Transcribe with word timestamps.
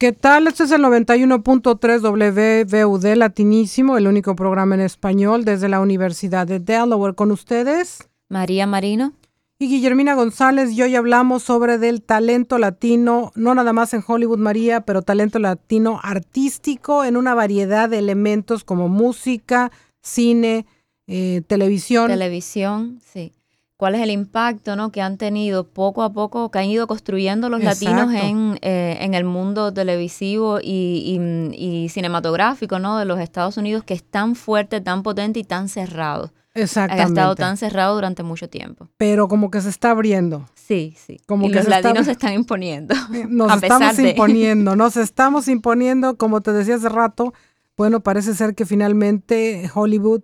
¿Qué 0.00 0.12
tal? 0.12 0.46
Este 0.46 0.62
es 0.62 0.70
el 0.70 0.82
91.3 0.82 2.02
WVUD 2.02 3.16
Latinísimo, 3.16 3.98
el 3.98 4.06
único 4.06 4.36
programa 4.36 4.76
en 4.76 4.82
español 4.82 5.44
desde 5.44 5.68
la 5.68 5.80
Universidad 5.80 6.46
de 6.46 6.60
Delaware. 6.60 7.16
Con 7.16 7.32
ustedes, 7.32 8.08
María 8.28 8.68
Marino 8.68 9.14
y 9.58 9.68
Guillermina 9.68 10.14
González. 10.14 10.70
Y 10.70 10.82
hoy 10.82 10.94
hablamos 10.94 11.42
sobre 11.42 11.78
del 11.78 12.02
talento 12.02 12.58
latino, 12.58 13.32
no 13.34 13.56
nada 13.56 13.72
más 13.72 13.92
en 13.92 14.04
Hollywood, 14.06 14.38
María, 14.38 14.82
pero 14.82 15.02
talento 15.02 15.40
latino 15.40 15.98
artístico 16.00 17.02
en 17.02 17.16
una 17.16 17.34
variedad 17.34 17.88
de 17.88 17.98
elementos 17.98 18.62
como 18.62 18.88
música, 18.88 19.72
cine, 20.00 20.64
eh, 21.08 21.42
televisión. 21.48 22.06
Televisión, 22.06 23.00
sí 23.04 23.32
cuál 23.78 23.94
es 23.94 24.02
el 24.02 24.10
impacto 24.10 24.74
¿no? 24.74 24.90
que 24.90 25.00
han 25.00 25.16
tenido 25.16 25.68
poco 25.68 26.02
a 26.02 26.12
poco, 26.12 26.50
que 26.50 26.58
han 26.58 26.66
ido 26.66 26.86
construyendo 26.88 27.48
los 27.48 27.62
latinos 27.62 28.12
en, 28.12 28.58
eh, 28.60 28.98
en, 29.00 29.14
el 29.14 29.24
mundo 29.24 29.72
televisivo 29.72 30.58
y, 30.60 31.86
cinematográfico 31.88 32.80
¿no? 32.80 32.98
de 32.98 33.04
los 33.04 33.20
Estados 33.20 33.56
Unidos, 33.56 33.84
que 33.84 33.94
es 33.94 34.02
tan 34.02 34.34
fuerte, 34.34 34.80
tan 34.80 35.02
potente 35.02 35.38
y 35.38 35.44
tan 35.44 35.68
cerrado. 35.68 36.32
Exactamente. 36.54 37.04
Ha 37.04 37.06
estado 37.06 37.36
tan 37.36 37.56
cerrado 37.56 37.94
durante 37.94 38.24
mucho 38.24 38.48
tiempo. 38.48 38.88
Pero 38.96 39.28
como 39.28 39.48
que 39.48 39.60
se 39.60 39.68
está 39.68 39.92
abriendo. 39.92 40.48
Sí, 40.56 40.96
sí. 41.06 41.20
Como 41.26 41.46
y 41.46 41.52
que 41.52 41.58
los 41.58 41.68
latinos 41.68 42.06
se 42.06 42.12
están 42.12 42.32
imponiendo. 42.32 42.96
Nos 43.28 43.62
estamos 43.62 43.96
imponiendo, 44.00 44.74
nos 44.74 44.96
estamos 44.96 45.46
imponiendo, 45.46 46.16
como 46.16 46.40
te 46.40 46.52
decía 46.52 46.74
hace 46.74 46.88
rato, 46.88 47.32
bueno, 47.76 48.00
parece 48.00 48.34
ser 48.34 48.56
que 48.56 48.66
finalmente 48.66 49.70
Hollywood 49.72 50.22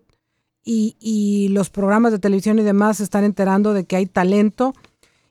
y, 0.65 1.49
los 1.51 1.71
programas 1.71 2.13
de 2.13 2.19
televisión 2.19 2.59
y 2.59 2.63
demás 2.63 2.99
se 2.99 3.05
están 3.05 3.25
enterando 3.25 3.75
de 3.75 3.85
que 3.85 3.97
hay 3.97 4.07
talento. 4.07 4.75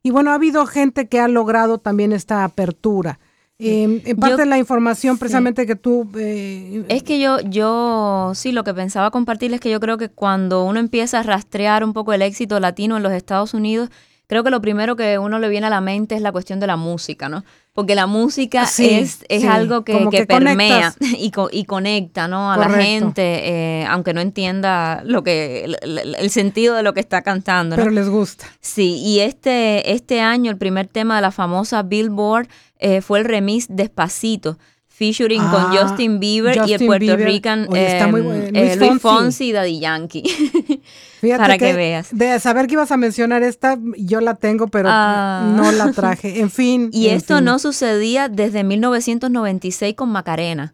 Y 0.04 0.12
bueno, 0.12 0.32
ha 0.32 0.36
habido 0.36 0.66
gente 0.66 1.08
que 1.08 1.20
ha 1.20 1.28
logrado 1.28 1.78
también 1.78 2.14
esta 2.14 2.44
apertura. 2.44 3.20
Em, 3.60 4.02
en 4.04 4.18
parte 4.18 4.42
de 4.42 4.46
la 4.46 4.58
información 4.58 5.18
precisamente 5.18 5.66
que 5.66 5.76
tú... 5.76 6.10
Eh, 6.18 6.84
es 6.90 7.04
que 7.04 7.20
yo, 7.20 7.40
yo, 7.42 8.32
sí, 8.36 8.52
lo 8.52 8.64
que 8.64 8.74
pensaba 8.74 9.12
compartir 9.12 9.54
es 9.54 9.62
que 9.62 9.70
yo 9.70 9.80
creo 9.80 9.98
que 9.98 10.10
cuando 10.10 10.66
uno 10.66 10.80
empieza 10.80 11.20
a 11.20 11.24
rastrear 11.24 11.84
un 11.84 11.94
poco 11.94 12.14
el 12.14 12.22
éxito 12.22 12.60
latino 12.60 12.98
en 12.98 13.04
los 13.04 13.14
Estados 13.14 13.54
Unidos, 13.54 13.90
creo 14.28 14.44
que 14.44 14.50
lo 14.50 14.60
primero 14.60 14.96
que 14.96 15.18
uno 15.18 15.40
le 15.40 15.50
viene 15.50 15.68
a 15.68 15.70
la 15.70 15.82
mente 15.82 16.16
es 16.16 16.22
la 16.22 16.32
cuestión 16.32 16.60
de 16.60 16.68
la 16.68 16.76
música, 16.76 17.30
¿no? 17.30 17.44
Porque 17.74 17.96
la 17.96 18.06
música 18.06 18.64
es, 18.78 19.26
es 19.28 19.46
algo 19.46 19.84
que, 19.84 20.08
que, 20.12 20.28
permea 20.28 20.94
y, 21.00 21.32
y, 21.52 21.66
conecta, 21.66 22.28
¿no? 22.28 22.52
A 22.52 22.58
la 22.58 22.70
gente, 22.70 23.22
eh, 23.24 23.86
aunque 23.90 24.14
no 24.14 24.22
entienda 24.22 25.02
lo 25.04 25.24
que 25.24 25.66
el, 25.82 26.30
sentido 26.30 26.76
de 26.76 26.84
lo 26.84 26.94
que 26.94 27.00
está 27.00 27.24
cantando. 27.24 27.76
Pero 27.76 27.90
les 27.90 28.10
gusta. 28.10 28.46
Sí, 28.62 29.02
y 29.04 29.22
este, 29.22 29.92
este 29.92 30.22
año 30.22 30.52
el 30.52 30.58
primer 30.58 30.88
tema 30.88 31.16
de 31.16 31.24
la 31.24 31.32
famosa 31.32 31.82
Billboard 31.82 32.48
eh, 32.78 33.02
fue 33.02 33.20
el 33.20 33.26
remix 33.26 33.66
Despacito 33.70 34.60
featuring 34.94 35.42
con 35.42 35.62
ah, 35.62 35.76
Justin 35.76 36.20
Bieber 36.20 36.62
y 36.68 36.74
el 36.74 36.86
Puerto 36.86 37.18
Rican 37.18 37.68
eh, 37.74 38.76
Luis, 38.78 39.02
Fonsi 39.02 39.50
y 39.50 39.52
Daddy 39.52 39.80
Yankee. 39.80 40.24
para 41.38 41.58
que, 41.58 41.74
veas. 41.74 42.16
De 42.16 42.40
saber 42.40 42.68
que 42.68 42.74
ibas 42.74 42.92
a 42.92 42.98
mencionar 42.98 43.42
esta, 43.42 43.80
yo 43.98 44.22
la 44.22 44.36
tengo, 44.36 44.68
pero 44.68 44.90
ah. 44.92 45.52
no 45.56 45.72
la 45.72 45.92
traje. 45.92 46.40
En 46.40 46.50
fin. 46.50 46.90
Y 46.94 47.08
esto 47.08 47.42
no 47.42 47.60
sucedía 47.60 48.30
desde 48.30 48.64
1996 48.64 49.96
con 49.96 50.10
Macarena. 50.10 50.74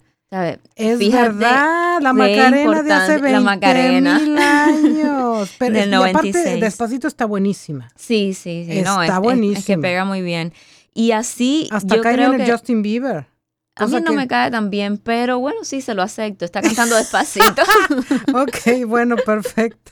Es 0.76 1.00
verdad, 1.12 2.00
la 2.02 2.14
Macarena 2.14 2.84
de 2.84 2.94
hace 2.94 3.12
20 3.14 3.32
la 3.32 3.40
Macarena. 3.40 4.20
mil 4.20 4.38
años. 4.38 5.50
Pero 5.58 5.74
Del 5.74 5.90
96. 5.90 6.36
aparte, 6.36 6.60
Despacito 6.60 7.08
está 7.08 7.26
buenísima. 7.26 7.90
Sí, 7.96 8.34
sí, 8.36 8.66
sí. 8.70 8.80
Está 8.80 9.16
no, 9.16 9.22
buenísima. 9.22 9.60
Es, 9.60 9.66
que 9.66 9.78
pega 9.78 10.06
muy 10.06 10.22
bien. 10.22 10.54
Y 10.94 11.12
así. 11.12 11.68
Hasta 11.72 11.96
yo 11.96 12.02
creo 12.04 12.38
que, 12.38 12.52
Justin 12.52 12.84
Bieber. 12.84 13.26
A 13.80 13.88
mí 13.88 14.02
no 14.02 14.14
me 14.14 14.28
cae 14.28 14.52
tan 14.52 14.70
bien, 14.70 14.98
pero 14.98 15.40
bueno, 15.40 15.64
sí 15.64 15.82
se 15.82 15.94
lo 15.94 16.02
acepto. 16.02 16.46
Está 16.46 16.62
cantando 16.62 16.96
despacito. 16.96 17.62
ok, 18.34 18.86
bueno, 18.88 19.16
perfecto. 19.16 19.92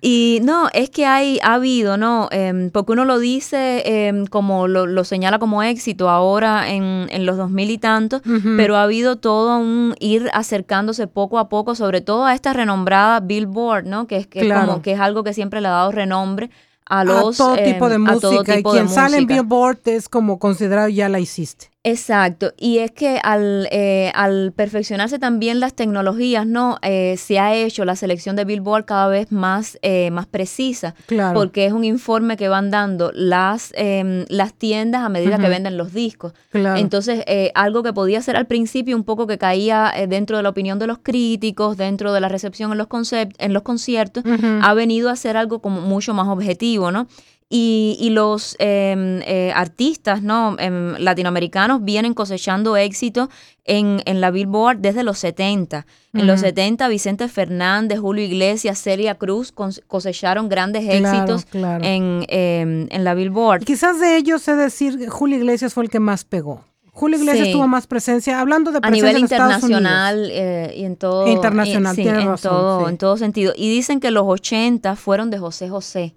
y 0.00 0.40
no, 0.42 0.68
es 0.72 0.90
que 0.90 1.06
hay, 1.06 1.38
ha 1.42 1.54
habido, 1.54 1.96
¿no? 1.96 2.28
Em, 2.30 2.70
porque 2.70 2.92
uno 2.92 3.04
lo 3.04 3.18
dice 3.18 3.82
em, 3.84 4.26
como 4.26 4.68
lo, 4.68 5.04
señala 5.04 5.38
como 5.38 5.62
éxito 5.62 6.08
ahora 6.08 6.70
en, 6.70 7.06
en 7.10 7.26
los 7.26 7.36
dos 7.36 7.50
mil 7.50 7.70
y 7.70 7.78
tantos, 7.78 8.22
pero 8.56 8.76
ha 8.76 8.82
habido 8.82 9.16
todo 9.16 9.58
un 9.58 9.94
ir 10.00 10.28
acercándose 10.32 11.06
poco 11.06 11.38
a 11.38 11.48
poco, 11.48 11.74
sobre 11.74 12.00
todo 12.00 12.24
a 12.26 12.34
esta 12.34 12.52
renombrada 12.52 13.20
Billboard, 13.20 13.86
¿no? 13.86 14.06
Que 14.06 14.16
es 14.16 14.26
que, 14.26 14.48
como, 14.48 14.82
que 14.82 14.92
es 14.92 15.00
algo 15.00 15.24
que 15.24 15.32
siempre 15.32 15.60
le 15.60 15.68
ha 15.68 15.72
dado 15.72 15.92
renombre 15.92 16.50
a 16.88 17.04
los 17.04 17.40
a 17.40 17.44
todo 17.44 17.56
tipo 17.56 17.88
de 17.88 17.96
em, 17.96 18.02
música 18.02 18.58
y 18.58 18.62
quien 18.62 18.88
sale 18.88 19.18
en 19.18 19.26
Billboard 19.26 19.80
es 19.86 20.08
como 20.08 20.38
considerado 20.38 20.88
ya 20.88 21.08
la 21.08 21.20
hiciste. 21.20 21.70
Exacto, 21.90 22.52
y 22.58 22.78
es 22.78 22.90
que 22.90 23.18
al, 23.22 23.66
eh, 23.70 24.12
al 24.14 24.52
perfeccionarse 24.52 25.18
también 25.18 25.58
las 25.58 25.74
tecnologías, 25.74 26.46
¿no? 26.46 26.78
Eh, 26.82 27.16
se 27.16 27.38
ha 27.38 27.54
hecho 27.54 27.84
la 27.84 27.96
selección 27.96 28.36
de 28.36 28.44
Billboard 28.44 28.84
cada 28.84 29.08
vez 29.08 29.32
más, 29.32 29.78
eh, 29.82 30.10
más 30.10 30.26
precisa, 30.26 30.94
claro. 31.06 31.34
porque 31.34 31.64
es 31.64 31.72
un 31.72 31.84
informe 31.84 32.36
que 32.36 32.48
van 32.48 32.70
dando 32.70 33.10
las, 33.14 33.72
em, 33.74 34.26
las 34.28 34.52
tiendas 34.52 35.02
a 35.02 35.08
medida 35.08 35.38
que 35.38 35.48
venden 35.48 35.78
los 35.78 35.92
discos. 35.94 36.34
Claro. 36.50 36.78
Entonces, 36.78 37.24
algo 37.54 37.82
que 37.82 37.92
podía 37.92 38.20
ser 38.20 38.36
al 38.36 38.46
principio 38.46 38.94
un 38.96 39.04
poco 39.04 39.26
que 39.26 39.38
caía 39.38 39.92
dentro 40.08 40.36
de 40.36 40.42
la 40.42 40.50
opinión 40.50 40.78
de 40.78 40.86
los 40.86 40.98
críticos, 40.98 41.76
dentro 41.76 42.12
de 42.12 42.20
la 42.20 42.28
recepción 42.28 42.72
en 42.72 42.78
los, 42.78 42.88
en 43.12 43.52
los 43.52 43.62
conciertos, 43.62 44.24
ha 44.62 44.74
venido 44.74 45.08
a 45.08 45.16
ser 45.16 45.36
algo 45.36 45.60
como 45.60 45.80
mucho 45.80 46.12
más 46.12 46.28
objetivo, 46.28 46.90
¿no? 46.90 47.06
Y, 47.50 48.10
los 48.10 48.56
em, 48.58 49.22
eh, 49.22 49.52
artistas 49.54 50.22
¿no? 50.22 50.56
Em, 50.58 50.96
latinoamericanos 50.98 51.82
vienen 51.82 52.12
cosechando 52.12 52.76
éxito 52.76 53.30
en, 53.64 54.02
la 54.20 54.30
Billboard 54.30 54.78
desde 54.78 55.02
los 55.02 55.18
70. 55.18 55.86
En 56.12 56.26
los 56.26 56.40
70, 56.40 56.88
Vicente 56.88 57.28
Fernández, 57.28 58.00
Julio 58.00 58.24
Iglesias, 58.24 58.78
Celia 58.78 59.14
Cruz 59.14 59.52
cosecharon 59.52 60.48
grandes 60.48 60.88
éxitos 60.88 61.46
En, 61.52 62.24
em, 62.28 62.86
en, 62.90 63.04
la 63.04 63.14
Billboard. 63.14 63.64
Quizás 63.64 63.98
de 63.98 64.16
ellos 64.16 64.42
sé 64.42 64.54
decir, 64.54 65.08
Julio 65.08 65.38
Iglesias 65.38 65.72
fue 65.72 65.84
el 65.84 65.90
que 65.90 66.00
más 66.00 66.24
pegó. 66.24 66.64
Julio 66.92 67.18
Iglesias 67.18 67.52
tuvo 67.52 67.68
más 67.68 67.86
presencia, 67.86 68.40
hablando 68.40 68.72
de 68.72 68.80
presencia 68.80 69.08
a 69.08 69.12
nivel 69.12 69.22
internacional 69.22 70.28
eh, 70.32 70.74
y 70.76 70.84
en 70.84 70.96
todo 70.96 71.28
internacional, 71.28 71.96
en, 71.96 72.36
todo, 72.36 72.88
en 72.88 72.98
todo 72.98 73.16
sentido. 73.16 73.52
Y 73.56 73.70
dicen 73.70 74.00
que 74.00 74.10
los 74.10 74.24
80 74.26 74.96
fueron 74.96 75.30
de 75.30 75.38
José 75.38 75.68
José 75.68 76.14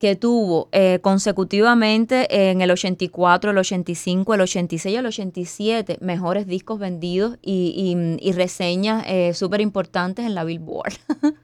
que 0.00 0.16
tuvo 0.16 0.70
eh, 0.72 0.98
consecutivamente 1.02 2.50
en 2.50 2.62
el 2.62 2.70
84, 2.70 3.50
el 3.50 3.58
85, 3.58 4.32
el 4.32 4.40
86 4.40 4.94
y 4.94 4.96
el 4.96 5.04
87 5.04 5.98
mejores 6.00 6.46
discos 6.46 6.78
vendidos 6.78 7.36
y, 7.42 8.32
reseñas 8.32 9.04
eh, 9.06 9.34
súper 9.34 9.60
importantes 9.60 10.24
en 10.24 10.34
la 10.34 10.44
Billboard. 10.44 10.94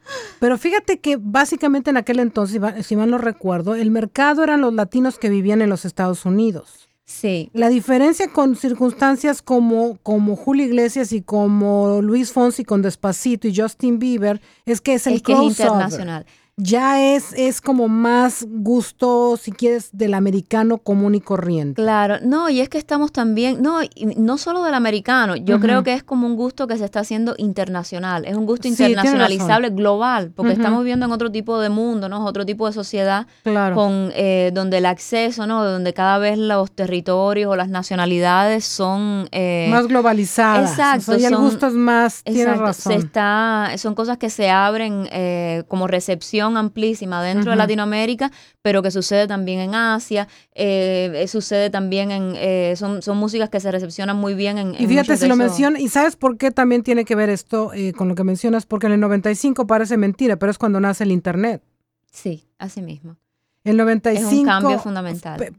Pero 0.41 0.57
fíjate 0.57 1.01
que 1.01 1.19
básicamente 1.21 1.91
en 1.91 1.99
aquel 1.99 2.19
entonces, 2.19 2.59
si 2.87 2.97
mal 2.97 3.11
no 3.11 3.19
recuerdo, 3.19 3.75
el 3.75 3.91
mercado 3.91 4.43
eran 4.43 4.63
los 4.63 4.73
latinos 4.73 5.19
que 5.19 5.29
vivían 5.29 5.61
en 5.61 5.69
los 5.69 5.85
Estados 5.85 6.25
Unidos. 6.25 6.89
Sí. 7.05 7.51
La 7.53 7.69
diferencia 7.69 8.33
con 8.33 8.57
circunstancias 8.57 9.43
como, 9.43 9.99
como 10.03 10.35
Julio 10.35 10.65
Iglesias 10.65 11.13
y 11.13 11.21
como 11.21 12.01
Luis 12.01 12.33
Fonsi 12.33 12.65
con 12.65 12.81
Despacito 12.81 13.49
y 13.49 13.55
Justin 13.55 13.99
Bieber 13.99 14.41
es 14.65 14.81
que 14.81 14.95
es 14.95 15.07
el 15.07 15.15
es 15.15 15.23
que 15.23 15.33
es 15.35 15.41
internacional 15.41 16.25
ya 16.59 17.03
es, 17.03 17.35
es 17.35 17.61
como 17.61 17.87
más 17.89 18.47
gusto, 18.49 19.37
si 19.37 19.53
quieres, 19.53 19.91
del 19.93 20.15
americano 20.15 20.79
común 20.79 21.15
y 21.15 21.21
corriente. 21.21 21.83
Claro, 21.83 22.17
no, 22.23 22.49
y 22.49 22.61
es 22.61 22.71
que 22.71 22.79
estamos 22.79 23.13
también, 23.13 23.61
no, 23.61 23.81
no 24.17 24.39
solo 24.39 24.63
del 24.63 24.73
americano, 24.73 25.37
yo 25.37 25.61
creo 25.61 25.83
que 25.83 25.93
es 25.93 26.03
como 26.03 26.27
un 26.27 26.35
gusto 26.35 26.67
que 26.67 26.79
se 26.79 26.87
está 26.87 27.01
haciendo 27.01 27.35
internacional, 27.37 28.25
es 28.25 28.37
un 28.37 28.47
gusto 28.47 28.69
internacionalizable, 28.69 29.69
global, 29.71 30.33
porque 30.35 30.53
estamos 30.53 30.81
viviendo 30.81 31.05
en 31.05 31.13
otro 31.13 31.31
tipo 31.31 31.59
de 31.59 31.69
mundo, 31.69 32.09
¿no? 32.09 32.25
Otro 32.25 32.47
tipo 32.47 32.67
de 32.67 32.73
sociedad, 32.73 33.27
con 33.75 34.11
eh, 34.15 34.51
donde 34.55 34.79
el 34.79 34.87
acceso, 34.87 35.47
¿no? 35.47 35.63
Donde 35.63 35.93
cada 35.93 36.17
vez 36.17 36.39
los 36.39 36.71
territorios 36.73 37.53
o 37.53 37.57
las 37.57 37.69
nacionalidades 37.69 38.65
son... 38.65 39.29
Eh, 39.31 39.69
más 39.71 39.87
globalizadas. 39.89 40.71
Exacto. 40.71 41.19
y 41.19 41.25
el 41.25 41.37
gusto 41.37 41.67
es 41.67 41.75
más, 41.75 42.23
tiene 42.25 42.55
razón. 42.55 42.93
Se 42.93 42.99
está, 42.99 43.73
son 43.77 43.95
cosas 43.95 44.17
que 44.17 44.31
se 44.31 44.49
abren 44.49 45.07
eh, 45.13 45.65
como 45.69 45.87
recepción 45.87 46.46
amplísima 46.55 47.23
dentro 47.23 47.51
de 47.51 47.57
Latinoamérica, 47.57 48.31
pero 48.61 48.83
que 48.83 48.91
sucede 48.91 49.27
también 49.27 49.61
en 49.61 49.75
Asia, 49.75 50.29
eh, 50.55 51.11
eh, 51.15 51.29
sucede 51.29 51.71
también 51.71 52.11
en, 52.11 52.35
eh, 52.37 52.75
son, 52.77 53.01
son 53.01 53.17
músicas 53.17 53.49
que 53.49 53.61
se 53.61 53.71
recepcionan 53.71 54.17
muy 54.17 54.35
bien 54.35 54.59
en... 54.59 54.75
Y 54.79 54.87
fíjate, 54.87 55.17
si 55.17 55.27
lo 55.27 55.37
mencionas, 55.37 55.81
y 55.81 55.89
sabes 55.89 56.17
por 56.17 56.37
qué 56.37 56.51
también 56.51 56.83
tiene 56.83 57.05
que 57.05 57.15
ver 57.15 57.31
esto 57.31 57.73
con 57.97 58.09
lo 58.09 58.15
que 58.15 58.25
mencionas, 58.25 58.67
porque 58.67 58.87
en 58.87 58.93
el 58.93 59.01
95 59.01 59.67
parece 59.67 59.97
mentira, 59.97 60.37
pero 60.37 60.51
es 60.51 60.59
cuando 60.59 60.79
nace 60.81 61.05
el 61.05 61.13
Internet. 61.13 61.63
Sí, 62.13 62.49
así 62.59 62.83
mismo. 62.83 63.17
El 63.67 63.77
95. 63.77 64.31
Es 64.31 64.39
un 64.39 64.45
cambio 64.45 64.79
fundamental. 64.79 65.57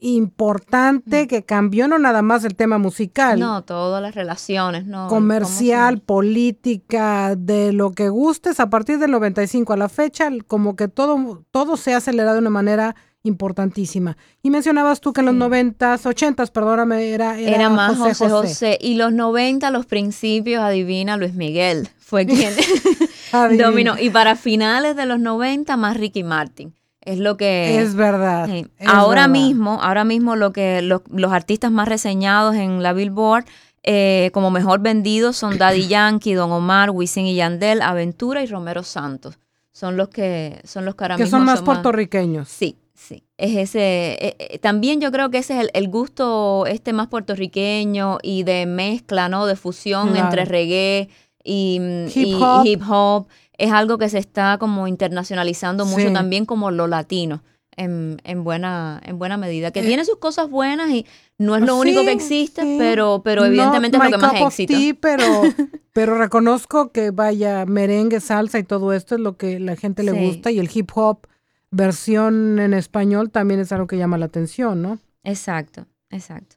Importante 0.00 1.26
que 1.26 1.44
cambió 1.44 1.88
no 1.88 1.98
nada 1.98 2.20
más 2.20 2.44
el 2.44 2.54
tema 2.54 2.76
musical. 2.76 3.40
No, 3.40 3.64
todas 3.64 4.02
las 4.02 4.14
relaciones, 4.14 4.86
¿no? 4.86 5.08
Comercial, 5.08 6.00
política, 6.00 7.34
de 7.36 7.72
lo 7.72 7.92
que 7.92 8.10
gustes. 8.10 8.60
A 8.60 8.68
partir 8.68 8.98
del 8.98 9.10
95 9.12 9.72
a 9.72 9.76
la 9.78 9.88
fecha, 9.88 10.28
como 10.46 10.76
que 10.76 10.88
todo, 10.88 11.42
todo 11.50 11.78
se 11.78 11.94
ha 11.94 11.96
acelerado 11.96 12.34
de 12.34 12.40
una 12.40 12.50
manera 12.50 12.94
importantísima. 13.22 14.16
Y 14.42 14.50
mencionabas 14.50 15.00
tú 15.00 15.14
que 15.14 15.20
en 15.20 15.26
los 15.26 15.34
noventas, 15.34 16.04
ochentas, 16.04 16.50
perdóname, 16.50 17.10
era, 17.10 17.38
era, 17.38 17.70
más 17.70 17.96
José, 17.96 18.28
José 18.28 18.78
Y 18.80 18.94
los 18.94 19.12
noventa, 19.12 19.70
los 19.70 19.86
principios, 19.86 20.62
adivina, 20.62 21.16
Luis 21.16 21.34
Miguel 21.34 21.88
fue 21.98 22.26
quien 22.26 22.52
dominó. 23.58 23.98
Y 23.98 24.10
para 24.10 24.36
finales 24.36 24.96
de 24.96 25.06
los 25.06 25.18
noventa, 25.18 25.76
más 25.76 25.96
Ricky 25.96 26.24
Martin. 26.24 26.74
Es 27.00 27.18
lo 27.18 27.36
que... 27.36 27.80
Es 27.80 27.94
verdad. 27.94 28.48
ahora 28.86 29.28
mismo, 29.28 29.82
ahora 29.82 30.04
mismo 30.04 30.36
lo 30.36 30.52
que 30.52 30.82
los 30.82 31.32
artistas 31.32 31.70
más 31.70 31.88
reseñados 31.88 32.54
en 32.56 32.82
la 32.82 32.92
Billboard 32.92 33.44
eh, 33.90 34.30
como 34.34 34.50
mejor 34.50 34.80
vendidos 34.80 35.36
son 35.36 35.56
Daddy 35.58 35.88
Yankee, 35.88 36.34
Don 36.34 36.52
Omar, 36.52 36.90
Wisin 36.90 37.26
y 37.26 37.34
Yandel, 37.34 37.82
Aventura 37.82 38.42
y 38.42 38.46
Romero 38.46 38.82
Santos. 38.82 39.38
Son 39.72 39.96
los 39.96 40.08
que 40.08 40.60
son 40.64 40.84
los 40.84 40.94
que 40.94 41.04
ahora 41.04 41.16
que 41.16 41.26
son 41.26 41.44
más 41.44 41.62
puertorriqueños. 41.62 42.48
Sí, 42.48 42.76
sí. 42.94 43.22
Es 43.36 43.56
ese. 43.56 44.18
Eh, 44.20 44.36
eh, 44.38 44.58
también 44.58 45.00
yo 45.00 45.12
creo 45.12 45.30
que 45.30 45.38
ese 45.38 45.60
es 45.60 45.70
el, 45.72 45.88
gusto 45.88 46.66
este 46.66 46.92
más 46.92 47.06
puertorriqueño 47.06 48.18
y 48.22 48.42
de 48.42 48.66
mezcla, 48.66 49.28
¿no? 49.28 49.46
De 49.46 49.54
fusión 49.54 50.16
entre 50.16 50.44
reggae 50.44 51.08
y 51.44 51.80
hip 52.14 52.82
hop. 52.88 53.28
Es 53.58 53.72
algo 53.72 53.98
que 53.98 54.08
se 54.08 54.18
está 54.18 54.56
como 54.58 54.88
internacionalizando 54.88 55.84
mucho 55.84 56.12
también 56.12 56.46
como 56.46 56.70
lo 56.70 56.86
latino 56.86 57.42
en, 57.78 58.20
en, 58.24 58.44
buena, 58.44 59.00
en 59.04 59.18
buena 59.18 59.36
medida. 59.36 59.70
Que 59.70 59.80
eh, 59.80 59.86
tiene 59.86 60.04
sus 60.04 60.18
cosas 60.18 60.50
buenas 60.50 60.90
y 60.90 61.06
no 61.38 61.56
es 61.56 61.62
lo 61.62 61.76
único 61.76 62.04
que 62.04 62.12
existe, 62.12 62.76
pero, 62.78 63.22
pero 63.24 63.44
evidentemente 63.44 63.96
es 63.96 64.04
lo 64.04 64.10
que 64.10 64.16
más 64.18 64.40
éxito. 64.40 64.74
Sí, 64.74 64.92
pero, 64.92 65.24
pero 65.92 66.18
reconozco 66.18 66.92
que 66.92 67.10
vaya, 67.10 67.64
merengue, 67.64 68.20
salsa 68.20 68.58
y 68.58 68.64
todo 68.64 68.92
esto 68.92 69.14
es 69.14 69.20
lo 69.20 69.36
que 69.36 69.60
la 69.60 69.76
gente 69.76 70.02
le 70.02 70.12
gusta 70.12 70.50
y 70.50 70.58
el 70.58 70.68
hip 70.72 70.90
hop 70.94 71.26
versión 71.70 72.58
en 72.58 72.74
español 72.74 73.30
también 73.30 73.60
es 73.60 73.72
algo 73.72 73.86
que 73.86 73.96
llama 73.96 74.18
la 74.18 74.26
atención, 74.26 74.82
¿no? 74.82 74.98
Exacto, 75.22 75.86
exacto. 76.10 76.56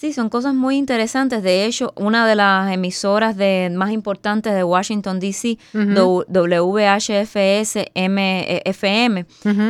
Sí, 0.00 0.14
son 0.14 0.30
cosas 0.30 0.54
muy 0.54 0.78
interesantes. 0.78 1.42
De 1.42 1.66
hecho, 1.66 1.92
una 1.94 2.26
de 2.26 2.34
las 2.34 2.72
emisoras 2.72 3.36
de, 3.36 3.70
más 3.70 3.90
importantes 3.90 4.54
de 4.54 4.64
Washington, 4.64 5.20
D.C., 5.20 5.58
WHFS 5.74 7.76
FM, 7.94 9.26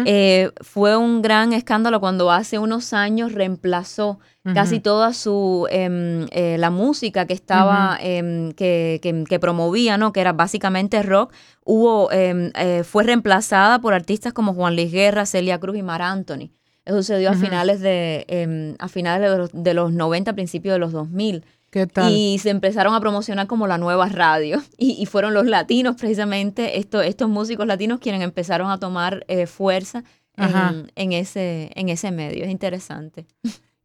eh, 0.07 0.53
fue 0.61 0.97
un 0.97 1.21
gran 1.21 1.53
escándalo 1.53 1.99
cuando 1.99 2.31
hace 2.31 2.61
unos 2.61 2.93
años 2.93 3.33
reemplazó 3.33 4.21
casi 4.55 4.79
toda 4.79 5.15
su 5.15 5.67
em, 5.69 6.29
eh, 6.31 6.55
la 6.61 6.71
música 6.71 7.27
que 7.27 7.35
estaba 7.35 7.99
em, 8.01 8.53
que, 8.53 9.01
que, 9.29 9.39
promovía 9.41 9.99
no 9.99 10.13
que 10.13 10.21
era 10.21 10.33
básicamente 10.33 11.03
rock. 11.03 11.33
Hubo 11.65 12.09
em, 12.13 12.53
eh, 12.55 12.85
fue 12.85 13.03
reemplazada 13.03 13.81
por 13.81 13.95
artistas 13.95 14.33
como 14.33 14.55
Juan 14.55 14.77
Luis 14.77 14.93
Guerra 14.93 15.27
Celia 15.27 15.59
Cruz 15.59 15.77
y 15.77 15.83
Mar 15.83 16.03
Anthony 16.03 16.53
sucedió 16.91 17.31
a 17.31 17.35
finales 17.35 17.81
de 17.81 18.25
em, 18.29 18.75
a 18.79 18.89
finales 18.89 19.31
de 19.31 19.39
los, 19.39 19.51
de 19.53 19.75
los 19.75 19.93
90, 19.93 20.33
principios 20.35 20.75
de 20.75 20.79
los 20.79 20.93
2000. 20.93 21.45
¿Qué 21.71 21.87
tal? 21.87 22.13
Y 22.13 22.39
se 22.39 22.51
empezaron 22.51 22.95
a 22.95 23.01
promocionar 23.01 23.47
como 23.47 23.67
la 23.67 23.79
nueva 23.79 24.09
radio. 24.09 24.61
Y, 24.77 25.07
fueron 25.07 25.35
los 25.35 25.47
latinos, 25.47 25.97
precisamente, 25.97 26.79
estos, 26.79 27.05
estos 27.05 27.29
músicos 27.29 27.67
latinos, 27.67 28.01
quienes 28.01 28.23
empezaron 28.23 28.71
a 28.71 28.79
tomar 28.79 29.25
eh, 29.29 29.47
fuerza 29.47 30.05
en, 30.37 31.13
ese, 31.13 31.71
en 31.75 31.91
ese 31.91 32.11
medio. 32.11 32.45
Es 32.45 32.51
interesante. 32.51 33.27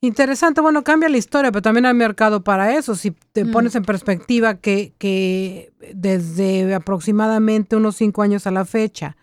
Interesante, 0.02 0.62
bueno, 0.62 0.84
cambia 0.84 1.10
la 1.10 1.18
historia, 1.18 1.52
pero 1.52 1.62
también 1.62 1.86
hay 1.86 1.94
mercado 1.94 2.44
para 2.44 2.76
eso. 2.76 2.96
Si 2.96 3.12
te 3.34 3.44
mm. 3.44 3.52
pones 3.52 3.76
en 3.76 3.84
perspectiva 3.84 4.56
que, 4.56 4.94
que 4.98 5.74
desde 5.94 6.74
aproximadamente 6.74 7.76
unos 7.76 7.98
cinco 7.98 8.22
años 8.22 8.48
a 8.48 8.52
la 8.52 8.66
fecha, 8.66 9.18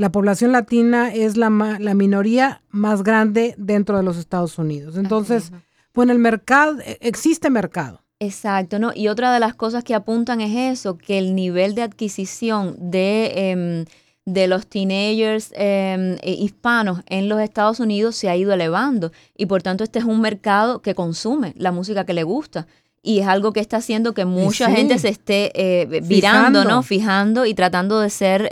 la 0.00 0.10
población 0.10 0.52
latina 0.52 1.12
es 1.12 1.36
la, 1.36 1.50
la 1.78 1.92
minoría 1.92 2.62
más 2.70 3.02
grande 3.02 3.54
dentro 3.58 3.98
de 3.98 4.02
los 4.02 4.16
Estados 4.16 4.58
Unidos. 4.58 4.96
Entonces, 4.96 5.52
bueno, 5.92 6.12
el 6.12 6.18
mercado, 6.18 6.78
e, 6.80 6.96
existe 7.02 7.50
mercado. 7.50 8.00
Exacto, 8.18 8.78
¿no? 8.78 8.92
Y 8.94 9.08
otra 9.08 9.30
de 9.30 9.40
las 9.40 9.54
cosas 9.54 9.84
que 9.84 9.94
apuntan 9.94 10.40
es 10.40 10.78
eso, 10.78 10.96
que 10.96 11.18
el 11.18 11.34
nivel 11.34 11.74
de 11.74 11.82
adquisición 11.82 12.76
de, 12.78 13.50
em, 13.50 13.84
de 14.24 14.46
los 14.46 14.66
teenagers 14.66 15.52
em, 15.54 16.16
e 16.22 16.32
hispanos 16.32 17.00
en 17.06 17.28
los 17.28 17.38
Estados 17.38 17.78
Unidos 17.78 18.16
se 18.16 18.30
ha 18.30 18.36
ido 18.36 18.54
elevando 18.54 19.12
y 19.36 19.44
por 19.46 19.62
tanto 19.62 19.84
este 19.84 19.98
es 19.98 20.06
un 20.06 20.22
mercado 20.22 20.80
que 20.80 20.94
consume 20.94 21.52
la 21.58 21.72
música 21.72 22.06
que 22.06 22.14
le 22.14 22.22
gusta 22.22 22.66
y 23.02 23.18
es 23.18 23.26
algo 23.26 23.52
que 23.52 23.60
está 23.60 23.76
haciendo 23.76 24.14
que 24.14 24.24
mucha 24.24 24.70
gente 24.70 24.98
se 24.98 25.10
esté 25.10 25.52
eh, 25.54 26.00
virando, 26.00 26.64
¿no? 26.64 26.82
Fijando 26.82 27.44
y 27.44 27.52
tratando 27.52 28.00
de 28.00 28.08
ser... 28.08 28.50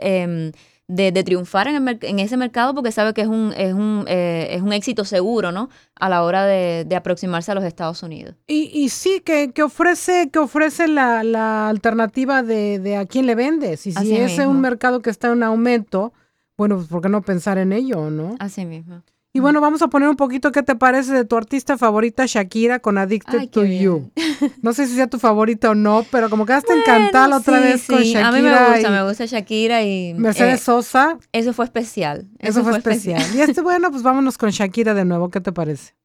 De, 0.89 1.13
triunfar 1.23 1.69
en, 1.69 1.87
en, 1.87 2.19
ese 2.19 2.39
mercado 2.39 2.75
porque 2.75 2.93
sabe 2.93 3.13
que 3.13 3.21
es 3.21 3.29
un, 3.29 3.53
es 3.55 3.75
un, 3.75 4.07
eh, 4.09 4.49
es 4.53 4.63
un 4.63 4.73
éxito 4.73 5.05
seguro, 5.05 5.53
¿no? 5.53 5.69
A 5.95 6.09
la 6.09 6.23
hora 6.23 6.47
de, 6.47 6.97
aproximarse 6.97 7.53
a 7.53 7.55
los 7.55 7.65
Estados 7.65 8.03
Unidos. 8.03 8.37
Y, 8.47 8.71
y 8.73 8.89
sí, 8.89 9.21
que, 9.23 9.53
que, 9.53 9.63
ofrece, 9.63 10.31
que 10.31 10.39
ofrece 10.39 10.89
la, 10.89 11.23
la 11.25 11.69
alternativa 11.69 12.43
de, 12.43 12.79
de, 12.79 12.97
a 12.97 13.05
quién 13.05 13.27
le 13.27 13.35
vendes. 13.35 13.87
Y 13.87 13.93
si 13.93 14.17
es 14.17 14.39
un 14.39 14.63
mercado 14.63 15.03
que 15.03 15.11
está 15.11 15.31
en 15.31 15.43
aumento, 15.43 16.15
bueno, 16.57 16.77
pues 16.77 16.89
¿por 16.89 17.03
qué 17.03 17.11
no 17.11 17.21
pensar 17.21 17.59
en 17.59 17.73
ello, 17.73 18.11
no? 18.11 18.37
Así 18.39 18.65
mismo. 18.65 19.03
Y 19.33 19.41
bueno, 19.41 19.61
vamos 19.61 19.83
a 19.83 19.89
poner 19.89 20.09
un 20.09 20.17
poquito 20.17 20.53
qué 20.53 20.63
te 20.63 20.75
parece 20.75 21.13
de 21.13 21.25
tu 21.25 21.37
artista 21.37 21.77
favorita 21.77 22.25
Shakira 22.27 22.79
con 22.79 22.97
Addicted 22.97 23.51
to 23.51 23.65
You. 23.65 24.11
No 24.63 24.73
sé 24.73 24.87
si 24.87 24.95
sea 24.95 25.07
tu 25.07 25.19
favorita 25.19 25.71
o 25.71 25.75
no, 25.75 26.07
pero 26.11 26.31
como 26.31 26.47
quedaste 26.47 26.73
encantada 26.73 27.37
otra 27.37 27.61
vez 27.61 27.87
con 27.87 27.99
Shakira. 27.99 28.29
A 28.29 28.33
mí 28.33 28.41
me 28.41 28.51
gusta, 28.51 28.91
me 28.91 29.07
gusta 29.07 29.27
Shakira 29.27 29.83
y 29.83 30.15
Mercedes 30.15 30.61
eh, 30.61 30.65
Sosa. 30.65 31.19
Eso 31.33 31.53
fue 31.53 31.67
especial. 31.67 32.27
Eso, 32.39 32.65
fue, 32.65 32.77
especial. 32.77 33.23
Y 33.35 33.41
este 33.41 33.61
bueno, 33.63 33.91
pues 33.91 34.03
vámonos 34.03 34.39
con 34.39 34.51
Shakira 34.51 34.95
de 34.95 35.05
nuevo, 35.05 35.29
¿qué 35.29 35.41
te 35.41 35.53
parece? 35.53 35.98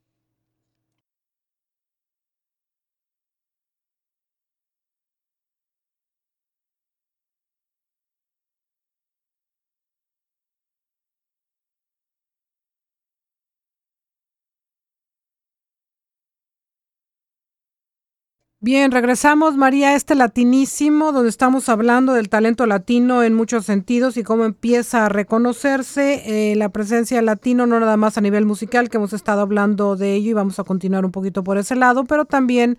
Bien, 18.63 18.92
regresamos, 18.92 19.57
María, 19.57 19.94
este 19.94 20.15
latinísimo, 20.15 21.12
donde 21.12 21.30
estamos 21.30 21.68
hablando 21.68 22.13
del 22.13 22.30
talento 22.30 22.65
latino 22.65 23.21
en 23.21 23.33
muchos 23.33 23.65
sentidos 23.65 24.15
y 24.15 24.24
cómo 24.24 24.45
empieza 24.45 25.06
a 25.06 25.10
reconocerse 25.10 26.51
eh, 26.51 26.56
la 26.56 26.69
presencia 26.69 27.21
latino, 27.21 27.65
no 27.65 27.81
nada 27.81 27.98
más 27.98 28.18
a 28.18 28.21
nivel 28.21 28.45
musical, 28.45 28.88
que 28.88 28.95
hemos 28.95 29.12
estado 29.12 29.42
hablando 29.42 29.98
de 29.98 30.13
ello 30.13 30.30
y 30.30 30.33
vamos 30.33 30.60
a 30.60 30.63
continuar 30.63 31.04
un 31.04 31.12
poquito 31.12 31.44
por 31.44 31.57
ese 31.57 31.75
lado, 31.75 32.06
pero 32.06 32.24
también 32.24 32.77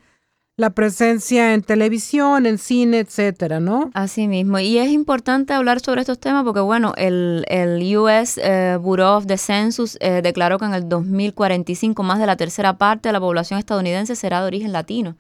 la 0.57 0.71
presencia 0.71 1.53
en 1.53 1.61
televisión, 1.61 2.47
en 2.47 2.57
cine, 2.57 3.01
etcétera, 3.01 3.61
¿no? 3.61 3.91
Así 3.93 4.27
mismo. 4.27 4.59
Y 4.61 4.79
es 4.79 4.89
importante 4.89 5.53
hablar 5.53 5.81
sobre 5.81 6.01
estos 6.01 6.19
temas 6.19 6.45
porque, 6.45 6.61
bueno, 6.61 6.95
el, 6.97 7.45
el 7.49 7.95
US 7.99 8.41
eh, 8.43 8.79
Bureau 8.81 9.19
of 9.19 9.27
the 9.27 9.37
Census 9.37 9.99
eh, 10.01 10.23
declaró 10.23 10.59
que 10.59 10.65
en 10.65 10.73
el 10.73 10.89
2045 10.89 12.03
más 12.03 12.19
de 12.19 12.25
la 12.25 12.39
tercera 12.39 12.79
parte 12.79 13.11
de 13.11 13.13
la 13.13 13.21
población 13.21 13.59
estadounidense 13.59 14.17
será 14.17 14.41
de 14.41 14.47
origen 14.47 14.73
latino 14.73 15.19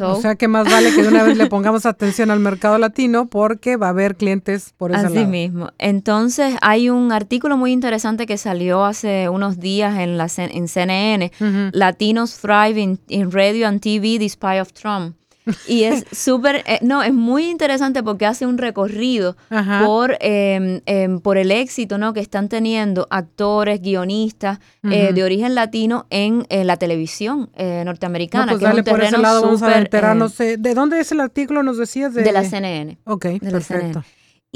o 0.00 0.20
sea 0.20 0.34
que 0.36 0.48
más 0.48 0.70
vale 0.70 0.94
que 0.94 1.02
de 1.02 1.08
una 1.08 1.22
vez 1.22 1.36
le 1.36 1.46
pongamos 1.50 1.84
atención 1.84 2.30
al 2.30 2.40
mercado 2.40 2.78
latino 2.78 3.26
porque 3.26 3.76
va 3.76 3.88
a 3.88 3.90
haber 3.90 4.16
clientes 4.16 4.72
por 4.76 4.92
ese 4.92 5.06
Así 5.06 5.26
mismo. 5.26 5.70
Entonces 5.78 6.56
hay 6.62 6.88
un 6.88 7.12
artículo 7.12 7.56
muy 7.56 7.72
interesante 7.72 8.26
que 8.26 8.38
salió 8.38 8.84
hace 8.84 9.28
unos 9.28 9.60
días 9.60 9.98
en, 9.98 10.16
la, 10.16 10.28
en 10.36 10.68
CNN, 10.68 11.32
Latinos 11.72 12.38
Thrive 12.38 12.98
in, 13.08 13.30
Radio 13.30 13.68
and 13.68 13.80
TV 13.80 14.18
despite 14.18 14.60
of 14.60 14.72
Trump. 14.72 15.16
Y 15.66 15.84
es 15.84 16.04
súper, 16.12 16.64
eh, 16.66 16.78
no, 16.82 17.02
es 17.02 17.12
muy 17.12 17.50
interesante 17.50 18.02
porque 18.02 18.26
hace 18.26 18.46
un 18.46 18.58
recorrido 18.58 19.36
por, 19.84 20.16
em, 20.20 21.20
por 21.20 21.38
el 21.38 21.50
éxito 21.50 21.98
¿no? 21.98 22.12
que 22.12 22.20
están 22.20 22.48
teniendo 22.48 23.06
actores, 23.10 23.80
guionistas 23.80 24.58
eh, 24.82 25.12
de 25.12 25.24
origen 25.24 25.54
latino 25.54 26.06
en 26.10 26.46
la 26.50 26.76
televisión 26.76 27.50
eh, 27.54 27.82
norteamericana. 27.84 28.52
pues 28.52 28.62
dale, 28.62 28.82
por 28.82 29.02
ese 29.02 29.18
lado 29.18 29.42
vamos 29.42 29.62
a 29.62 29.78
enterarnos. 29.78 30.36
¿De 30.38 30.74
dónde 30.74 31.00
es 31.00 31.12
el 31.12 31.20
artículo? 31.20 31.62
Nos 31.62 31.78
decías 31.78 32.14
de, 32.14 32.22
de 32.22 32.32
la 32.32 32.44
CNN. 32.44 32.98
Ok, 33.04 33.26
perfecto. 33.40 34.04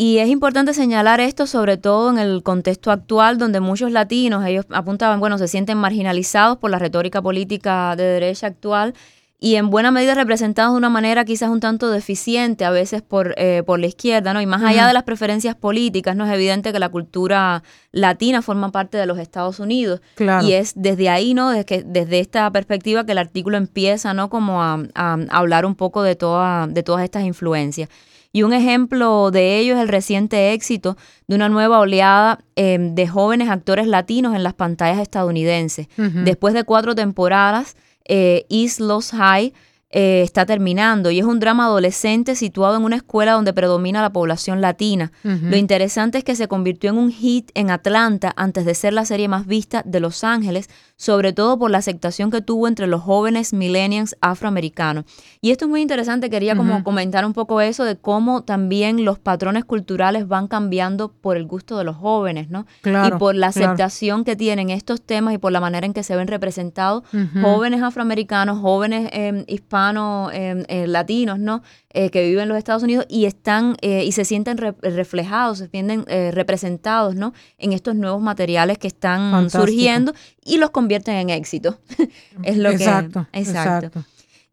Y 0.00 0.18
es 0.18 0.28
importante 0.28 0.74
señalar 0.74 1.18
esto 1.18 1.48
sobre 1.48 1.76
todo 1.76 2.10
en 2.10 2.18
el 2.18 2.44
contexto 2.44 2.92
actual 2.92 3.36
donde 3.36 3.58
muchos 3.58 3.90
latinos, 3.90 4.46
ellos 4.46 4.64
apuntaban, 4.70 5.18
bueno, 5.18 5.38
se 5.38 5.48
sienten 5.48 5.76
marginalizados 5.76 6.56
por 6.58 6.70
la 6.70 6.78
retórica 6.78 7.20
política 7.20 7.96
de 7.96 8.04
derecha 8.04 8.46
actual 8.46 8.94
y 9.40 9.54
en 9.54 9.70
buena 9.70 9.92
medida 9.92 10.14
representados 10.14 10.72
de 10.72 10.78
una 10.78 10.88
manera 10.88 11.24
quizás 11.24 11.48
un 11.48 11.60
tanto 11.60 11.90
deficiente 11.90 12.64
a 12.64 12.70
veces 12.70 13.02
por, 13.02 13.34
eh, 13.36 13.62
por 13.64 13.78
la 13.78 13.86
izquierda, 13.86 14.32
¿no? 14.34 14.40
Y 14.40 14.46
más 14.46 14.62
allá 14.64 14.88
de 14.88 14.92
las 14.92 15.04
preferencias 15.04 15.54
políticas, 15.54 16.16
¿no? 16.16 16.26
Es 16.26 16.32
evidente 16.32 16.72
que 16.72 16.80
la 16.80 16.88
cultura 16.88 17.62
latina 17.92 18.42
forma 18.42 18.72
parte 18.72 18.98
de 18.98 19.06
los 19.06 19.16
Estados 19.18 19.60
Unidos. 19.60 20.00
Y 20.42 20.52
es 20.54 20.72
desde 20.74 21.08
ahí, 21.08 21.34
¿no? 21.34 21.50
Desde, 21.50 21.64
que, 21.64 21.84
desde 21.86 22.18
esta 22.18 22.50
perspectiva 22.50 23.06
que 23.06 23.12
el 23.12 23.18
artículo 23.18 23.56
empieza, 23.58 24.12
¿no? 24.12 24.28
Como 24.28 24.60
a, 24.60 24.82
hablar 25.30 25.66
un 25.66 25.76
poco 25.76 26.02
de, 26.02 26.16
toda, 26.16 26.66
de 26.66 26.82
todas 26.82 27.04
estas 27.04 27.22
influencias. 27.22 27.88
Y 28.32 28.42
un 28.42 28.52
ejemplo 28.52 29.30
de 29.30 29.58
ello 29.58 29.74
es 29.74 29.80
el 29.80 29.88
reciente 29.88 30.52
éxito 30.52 30.96
de 31.28 31.36
una 31.36 31.48
nueva 31.48 31.78
oleada 31.78 32.40
em, 32.56 32.94
de 32.94 33.06
jóvenes 33.06 33.48
actores 33.48 33.86
latinos 33.86 34.34
en 34.34 34.42
las 34.42 34.54
pantallas 34.54 34.98
estadounidenses. 34.98 35.88
Después 35.96 36.54
de 36.54 36.64
cuatro 36.64 36.94
temporadas, 36.94 37.74
eh, 38.08 38.46
East 38.48 38.80
Los 38.80 39.10
High 39.12 39.52
eh, 39.90 40.20
está 40.20 40.44
terminando 40.44 41.10
y 41.10 41.18
es 41.18 41.24
un 41.24 41.40
drama 41.40 41.64
adolescente 41.64 42.34
situado 42.34 42.76
en 42.76 42.84
una 42.84 42.96
escuela 42.96 43.32
donde 43.32 43.54
predomina 43.54 44.02
la 44.02 44.12
población 44.12 44.60
latina. 44.60 45.12
Lo 45.22 45.56
interesante 45.56 46.18
es 46.18 46.24
que 46.24 46.36
se 46.36 46.46
convirtió 46.46 46.90
en 46.90 46.98
un 46.98 47.10
hit 47.10 47.50
en 47.54 47.70
Atlanta 47.70 48.34
antes 48.36 48.66
de 48.66 48.74
ser 48.74 48.92
la 48.92 49.06
serie 49.06 49.28
más 49.28 49.46
vista 49.46 49.82
de 49.86 50.00
Los 50.00 50.24
Ángeles, 50.24 50.68
sobre 50.96 51.32
todo 51.32 51.58
por 51.58 51.70
la 51.70 51.78
aceptación 51.78 52.30
que 52.30 52.42
tuvo 52.42 52.68
entre 52.68 52.86
los 52.86 53.00
jóvenes 53.00 53.54
millennials 53.54 54.14
afroamericanos. 54.20 55.04
Y 55.40 55.52
esto 55.52 55.64
es 55.64 55.70
muy 55.70 55.80
interesante, 55.80 56.28
quería 56.28 56.54
como 56.54 56.84
comentar 56.84 57.24
un 57.24 57.32
poco 57.32 57.62
eso 57.62 57.84
de 57.84 57.96
cómo 57.96 58.42
también 58.42 59.06
los 59.06 59.18
patrones 59.18 59.64
culturales 59.64 60.28
van 60.28 60.48
cambiando 60.48 61.12
por 61.12 61.38
el 61.38 61.46
gusto 61.46 61.78
de 61.78 61.84
los 61.84 61.96
jóvenes, 61.96 62.50
¿no? 62.50 62.66
y 62.84 63.10
por 63.18 63.34
la 63.34 63.46
aceptación 63.46 64.24
que 64.24 64.36
tienen 64.36 64.68
estos 64.68 65.00
temas 65.00 65.32
y 65.32 65.38
por 65.38 65.50
la 65.50 65.60
manera 65.60 65.86
en 65.86 65.94
que 65.94 66.02
se 66.02 66.14
ven 66.14 66.28
representados 66.28 67.04
jóvenes 67.40 67.82
afroamericanos, 67.82 68.58
jóvenes 68.58 69.08
eh, 69.12 69.44
hispanos, 69.46 69.77
em, 70.32 70.64
eh, 70.68 70.86
latinos, 70.86 71.38
¿no? 71.38 71.62
Eh, 71.90 72.10
que 72.10 72.24
viven 72.24 72.44
en 72.44 72.48
los 72.48 72.58
Estados 72.58 72.82
Unidos 72.82 73.06
y 73.08 73.24
están 73.24 73.76
y 73.82 74.12
se 74.12 74.24
sienten 74.24 74.58
reflejados, 74.58 75.58
se 75.58 75.68
sienten 75.68 76.04
representados, 76.32 77.14
¿no? 77.14 77.32
En 77.58 77.72
estos 77.72 77.94
nuevos 77.94 78.20
materiales 78.20 78.78
que 78.78 78.88
están 78.88 79.50
surgiendo 79.50 80.12
y 80.44 80.58
los 80.58 80.70
convierten 80.70 81.14
en 81.16 81.30
éxito. 81.30 81.78
es 82.42 82.56
lo 82.56 82.70
exacto, 82.70 83.26
que... 83.32 83.40
Exacto. 83.40 84.04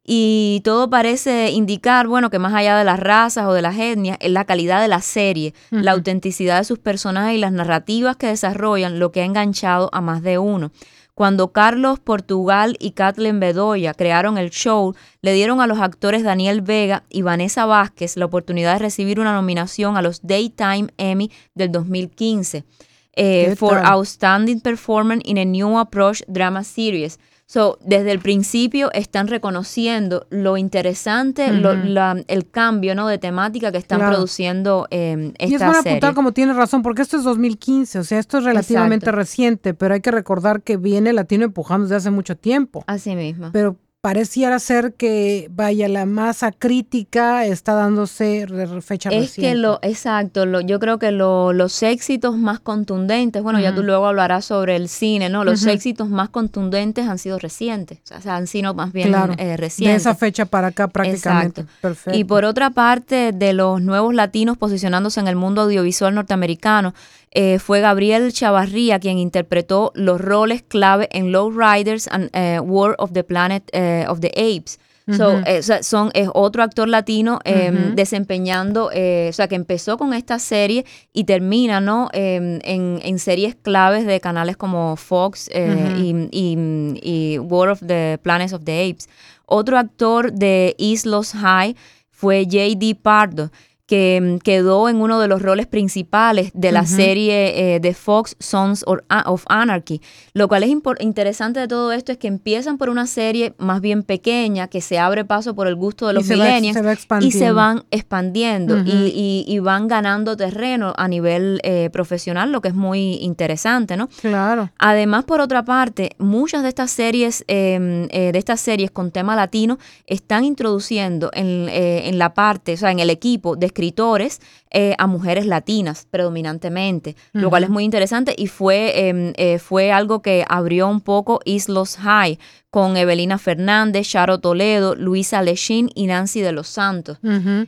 Y 0.07 0.61
todo 0.63 0.87
parece 0.87 1.49
indicar, 1.49 2.07
bueno, 2.07 2.29
que 2.29 2.37
más 2.37 2.53
allá 2.53 2.77
de 2.77 2.83
las 2.83 2.99
razas 2.99 3.47
o 3.47 3.53
de 3.53 3.63
las 3.63 3.75
etnias, 3.79 4.17
es 4.21 4.29
la 4.29 4.45
calidad 4.45 4.79
de 4.79 4.87
la 4.87 5.01
serie, 5.01 5.55
la 5.71 5.93
autenticidad 5.93 6.59
de 6.59 6.63
sus 6.63 6.77
personajes 6.77 7.35
y 7.35 7.39
las 7.39 7.51
narrativas 7.51 8.15
que 8.15 8.27
desarrollan 8.27 8.99
lo 8.99 9.11
que 9.11 9.21
ha 9.21 9.25
enganchado 9.25 9.89
a 9.93 10.01
más 10.01 10.21
de 10.21 10.37
uno. 10.37 10.71
Cuando 11.15 11.53
Carlos 11.53 11.99
Portugal 12.01 12.75
y 12.77 12.91
Kathleen 12.91 13.39
Bedoya 13.39 13.93
crearon 13.93 14.37
el 14.37 14.49
show, 14.49 14.93
le 15.21 15.31
dieron 15.31 15.61
a 15.61 15.67
los 15.67 15.79
actores 15.79 16.23
Daniel 16.23 16.59
Vega 16.59 17.03
y 17.09 17.21
Vanessa 17.21 17.65
Vázquez 17.65 18.17
la 18.17 18.25
oportunidad 18.25 18.73
de 18.73 18.79
recibir 18.79 19.21
una 19.21 19.33
nominación 19.33 19.95
a 19.95 20.01
los 20.01 20.21
Daytime 20.23 20.89
Emmy 20.97 21.31
del 21.53 21.71
2015 21.71 22.65
eh, 23.13 23.55
for 23.55 23.77
Outstanding 23.77 24.59
Performance 24.59 25.23
in 25.25 25.37
a 25.37 25.45
New 25.45 25.79
Approach 25.79 26.21
Drama 26.27 26.65
Series. 26.65 27.17
So, 27.47 27.77
desde 27.81 28.11
el 28.11 28.19
principio 28.19 28.91
están 28.93 29.27
reconociendo 29.27 30.25
lo 30.31 30.57
interesante, 30.57 31.45
el 31.45 32.49
cambio 32.49 32.95
¿no? 32.95 33.07
de 33.07 33.19
temática 33.19 33.71
que 33.71 33.77
están 33.77 33.99
produciendo 33.99 34.87
eh, 34.89 35.31
esta 35.37 35.45
Y 35.45 35.53
es 35.53 35.63
bueno 35.63 35.79
apuntar 35.79 36.15
como 36.15 36.31
tiene 36.31 36.53
razón, 36.53 36.81
porque 36.81 37.03
esto 37.03 37.17
es 37.17 37.23
2015, 37.23 37.99
o 37.99 38.03
sea, 38.03 38.17
esto 38.17 38.39
es 38.39 38.45
relativamente 38.45 39.11
reciente, 39.11 39.75
pero 39.75 39.93
hay 39.93 40.01
que 40.01 40.11
recordar 40.11 40.63
que 40.63 40.77
viene 40.77 41.13
Latino 41.13 41.45
empujando 41.45 41.85
desde 41.85 41.97
hace 41.97 42.11
mucho 42.11 42.35
tiempo. 42.35 42.83
Así 42.87 43.15
mismo. 43.15 43.51
Pero 43.53 43.77
pareciera 44.05 44.59
ser 44.59 44.93
que, 44.93 45.49
vaya, 45.49 45.87
la 45.87 46.05
masa 46.05 46.51
crítica 46.51 47.43
está 47.47 47.73
dándose 47.73 48.45
fecha 48.83 49.09
es 49.09 49.33
que 49.33 49.55
lo, 49.55 49.79
exacto, 49.81 50.45
lo, 50.45 50.61
yo 50.61 50.79
creo 50.79 50.99
que 50.99 51.09
los 51.09 51.81
éxitos 51.81 52.37
más 52.37 52.59
contundentes, 52.59 53.41
bueno, 53.41 53.59
ya 53.59 53.73
tú 53.73 53.81
luego 53.81 54.05
hablarás 54.05 54.45
sobre 54.45 54.75
el 54.75 54.89
cine, 54.89 55.29
¿no? 55.29 55.43
Los 55.43 55.65
éxitos 55.65 56.07
más 56.07 56.29
contundentes 56.29 57.07
han 57.07 57.17
sido 57.17 57.39
recientes, 57.39 57.97
o 58.15 58.21
sea, 58.21 58.35
han 58.35 58.45
sido 58.45 58.75
más 58.75 58.93
bien 58.93 59.11
eh, 59.39 59.57
recientes. 59.57 60.03
De 60.03 60.11
esa 60.11 60.13
fecha 60.13 60.45
para 60.45 60.67
acá 60.67 60.87
prácticamente. 60.87 61.65
Perfecto. 61.81 62.15
Y 62.15 62.25
por 62.25 62.45
otra 62.45 62.69
parte, 62.69 63.31
de 63.33 63.53
los 63.53 63.81
nuevos 63.81 64.13
latinos 64.13 64.55
posicionándose 64.55 65.19
en 65.19 65.27
el 65.27 65.35
mundo 65.35 65.63
audiovisual 65.63 66.13
norteamericano, 66.13 66.93
eh, 67.37 67.59
fue 67.59 67.81
Gabriel 67.81 68.31
Chavarría 68.31 68.97
quien 68.99 69.17
interpretó 69.17 69.91
los 69.93 70.21
roles 70.21 70.63
clave 70.63 71.09
en 71.11 71.33
Low 71.33 71.51
Riders 71.51 72.07
and 72.07 72.29
uh, 72.33 72.63
War 72.63 72.95
of 72.97 73.11
the 73.11 73.25
Planet 73.25 73.69
uh, 73.73 74.09
of 74.09 74.21
the 74.21 74.31
Apes. 74.37 74.79
so, 75.11 75.41
son, 75.81 76.11
es 76.13 76.29
otro 76.33 76.63
actor 76.63 76.87
latino 76.87 77.39
em, 77.43 77.93
desempeñando, 77.93 78.85
o 78.85 79.33
sea, 79.33 79.47
que 79.47 79.53
empezó 79.53 79.99
con 79.99 80.13
esta 80.13 80.39
serie 80.39 80.83
y 81.13 81.25
termina, 81.25 81.79
¿no? 81.79 82.09
Em, 82.11 82.59
en, 82.63 82.99
en, 83.03 83.19
series 83.19 83.53
claves 83.53 84.07
de 84.07 84.19
canales 84.19 84.57
como 84.57 84.95
Fox 84.95 85.47
y, 85.53 86.27
y, 86.31 86.57
y, 87.03 87.37
War 87.37 87.69
of 87.69 87.81
the 87.85 88.17
Planets 88.23 88.53
of 88.53 88.63
the 88.63 88.89
Apes. 88.89 89.07
Otro 89.45 89.77
actor 89.77 90.31
de 90.31 90.73
Islos 90.79 91.33
High 91.33 91.75
fue 92.09 92.45
J.D. 92.45 92.95
Pardo 92.95 93.51
que 93.85 94.39
quedó 94.43 94.89
en 94.89 94.97
uno 94.97 95.19
de 95.19 95.27
los 95.27 95.41
roles 95.41 95.67
principales 95.67 96.49
de 96.55 96.71
la 96.71 96.85
serie 96.85 97.75
eh, 97.75 97.79
de 97.79 97.93
Fox 97.93 98.35
Sons 98.39 98.83
of 98.87 99.43
Anarchy. 99.47 100.01
Lo 100.33 100.47
cual 100.47 100.63
es 100.63 100.71
interesante 100.99 101.59
de 101.59 101.67
todo 101.67 101.91
esto 101.91 102.11
es 102.11 102.17
que 102.17 102.27
empiezan 102.27 102.79
por 102.79 102.89
una 102.89 103.05
serie 103.05 103.53
más 103.59 103.81
bien 103.81 104.01
pequeña 104.01 104.67
que 104.69 104.81
se 104.81 104.97
abre 104.97 105.23
paso 105.23 105.53
por 105.53 105.67
el 105.67 105.75
gusto 105.75 106.07
de 106.07 106.13
los 106.13 106.27
millennials 106.27 106.77
y 107.21 107.31
se 107.31 107.51
van 107.51 107.83
expandiendo 107.91 108.77
y, 108.85 109.59
van 109.65 109.87
ganando 109.87 110.37
terreno 110.37 110.93
a 110.95 111.07
nivel 111.07 111.59
eh, 111.63 111.89
profesional, 111.91 112.51
lo 112.51 112.61
que 112.61 112.67
es 112.67 112.75
muy 112.75 113.15
interesante, 113.15 113.97
¿no? 113.97 114.09
Claro. 114.21 114.69
Además, 114.77 115.23
por 115.23 115.41
otra 115.41 115.65
parte, 115.65 116.11
muchas 116.19 116.61
de 116.61 116.69
estas 116.69 116.91
series, 116.91 117.43
em, 117.47 118.07
eh, 118.11 118.31
de 118.31 118.37
estas 118.37 118.59
series 118.59 118.91
con 118.91 119.09
tema 119.09 119.35
latino 119.35 119.79
están 120.05 120.43
introduciendo 120.43 121.31
en, 121.33 121.67
en 121.69 122.19
la 122.19 122.35
parte, 122.35 122.73
o 122.73 122.77
sea, 122.77 122.91
en 122.91 122.99
el 122.99 123.09
equipo 123.09 123.55
de 123.55 123.65
escritores 123.75 124.39
eh, 124.71 124.95
a 124.97 125.05
mujeres 125.05 125.45
latinas 125.45 126.07
predominantemente, 126.09 127.17
lo 127.33 127.49
cual 127.49 127.65
es 127.65 127.69
muy 127.69 127.83
interesante 127.83 128.33
y 128.37 128.47
fue, 128.47 129.07
em, 129.07 129.33
eh, 129.35 129.59
fue 129.59 129.91
algo 129.91 130.21
que 130.21 130.45
abrió 130.47 130.87
un 130.87 131.01
poco 131.01 131.41
Islos 131.43 131.97
High 131.97 132.39
con 132.69 132.95
Evelina 132.95 133.37
Fernández, 133.37 134.07
Charo 134.07 134.39
Toledo, 134.39 134.95
Luisa 134.95 135.41
Lechín 135.41 135.89
y 135.93 136.07
Nancy 136.07 136.41
de 136.41 136.53
los 136.53 136.67
Santos, 136.67 137.19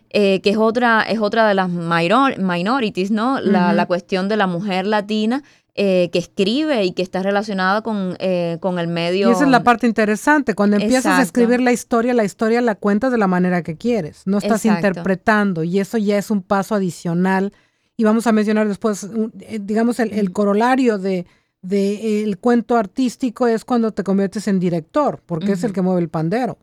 eh, 0.10 0.42
que 0.42 0.50
es 0.50 0.58
otra, 0.58 1.04
es 1.04 1.20
otra 1.20 1.48
de 1.48 1.54
las 1.54 1.70
minorities, 1.70 3.12
¿no? 3.12 3.40
La, 3.42 3.74
la 3.74 3.86
cuestión 3.86 4.30
de 4.30 4.38
la 4.38 4.48
mujer 4.48 4.86
latina 4.86 5.44
eh, 5.80 6.10
que 6.12 6.18
escribe 6.18 6.86
y 6.86 6.92
que 6.92 7.04
está 7.04 7.22
relacionada 7.22 7.84
con, 7.84 8.16
eh, 8.18 8.58
con, 8.62 8.80
el 8.80 8.88
medio. 8.88 9.30
Y 9.30 9.32
esa 9.32 9.44
es 9.44 9.52
la 9.52 9.62
parte 9.62 9.86
interesante. 9.86 10.56
Cuando 10.56 10.78
empiezas 10.78 11.20
a 11.20 11.22
escribir 11.22 11.62
la 11.62 11.72
historia, 11.72 12.16
la 12.16 12.24
historia 12.24 12.62
la 12.62 12.74
cuentas 12.74 13.12
de 13.12 13.20
la 13.20 13.28
manera 13.28 13.62
que 13.62 13.78
quieres. 13.78 14.24
No 14.26 14.40
estás 14.40 14.66
interpretando 14.66 15.64
y 15.64 15.80
eso 15.80 16.00
ya 16.00 16.18
es 16.18 16.32
un 16.32 16.42
paso 16.42 16.74
adicional. 16.74 17.54
Y 17.96 18.06
vamos 18.06 18.26
a 18.26 18.32
mencionar 18.32 18.68
después, 18.68 19.08
eh, 19.42 19.60
digamos, 19.62 20.00
el, 20.00 20.32
corolario 20.32 20.98
de, 20.98 21.28
de, 21.62 22.24
el 22.24 22.40
cuento 22.40 22.76
artístico 22.76 23.46
es 23.46 23.64
cuando 23.64 23.92
te 23.92 24.04
conviertes 24.04 24.48
en 24.48 24.60
director, 24.60 25.22
porque 25.28 25.52
es 25.52 25.64
el 25.64 25.74
que 25.74 25.84
mueve 25.84 26.02
el 26.02 26.10
pandero. 26.10 26.58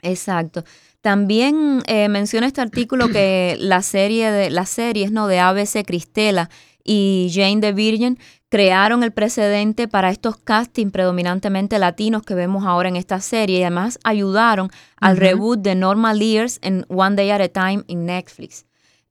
Exacto. 0.00 0.64
También 1.02 1.82
menciona 2.08 2.46
este 2.46 2.62
artículo 2.62 3.08
que 3.08 3.58
la 3.60 3.82
serie 3.82 4.30
de 4.30 4.48
las 4.48 4.70
series 4.70 5.12
no 5.12 5.26
de 5.26 5.38
ABC 5.38 5.84
Cristela 5.84 6.48
y 6.82 7.30
Jane 7.30 7.60
the 7.60 7.72
Virgin 7.72 8.18
crearon 8.54 9.02
el 9.02 9.10
precedente 9.10 9.88
para 9.88 10.10
estos 10.10 10.36
castings 10.36 10.92
predominantemente 10.92 11.76
latinos 11.80 12.22
que 12.22 12.36
vemos 12.36 12.64
ahora 12.64 12.88
en 12.88 12.94
esta 12.94 13.18
serie 13.18 13.58
y 13.58 13.62
además 13.62 13.98
ayudaron 14.04 14.70
al 15.00 15.16
reboot 15.16 15.58
de 15.58 15.74
Normal 15.74 16.20
Lears 16.20 16.60
en 16.62 16.86
One 16.88 17.16
Day 17.16 17.30
at 17.30 17.40
a 17.40 17.48
Time 17.48 17.82
en 17.88 18.06
Netflix. 18.06 18.64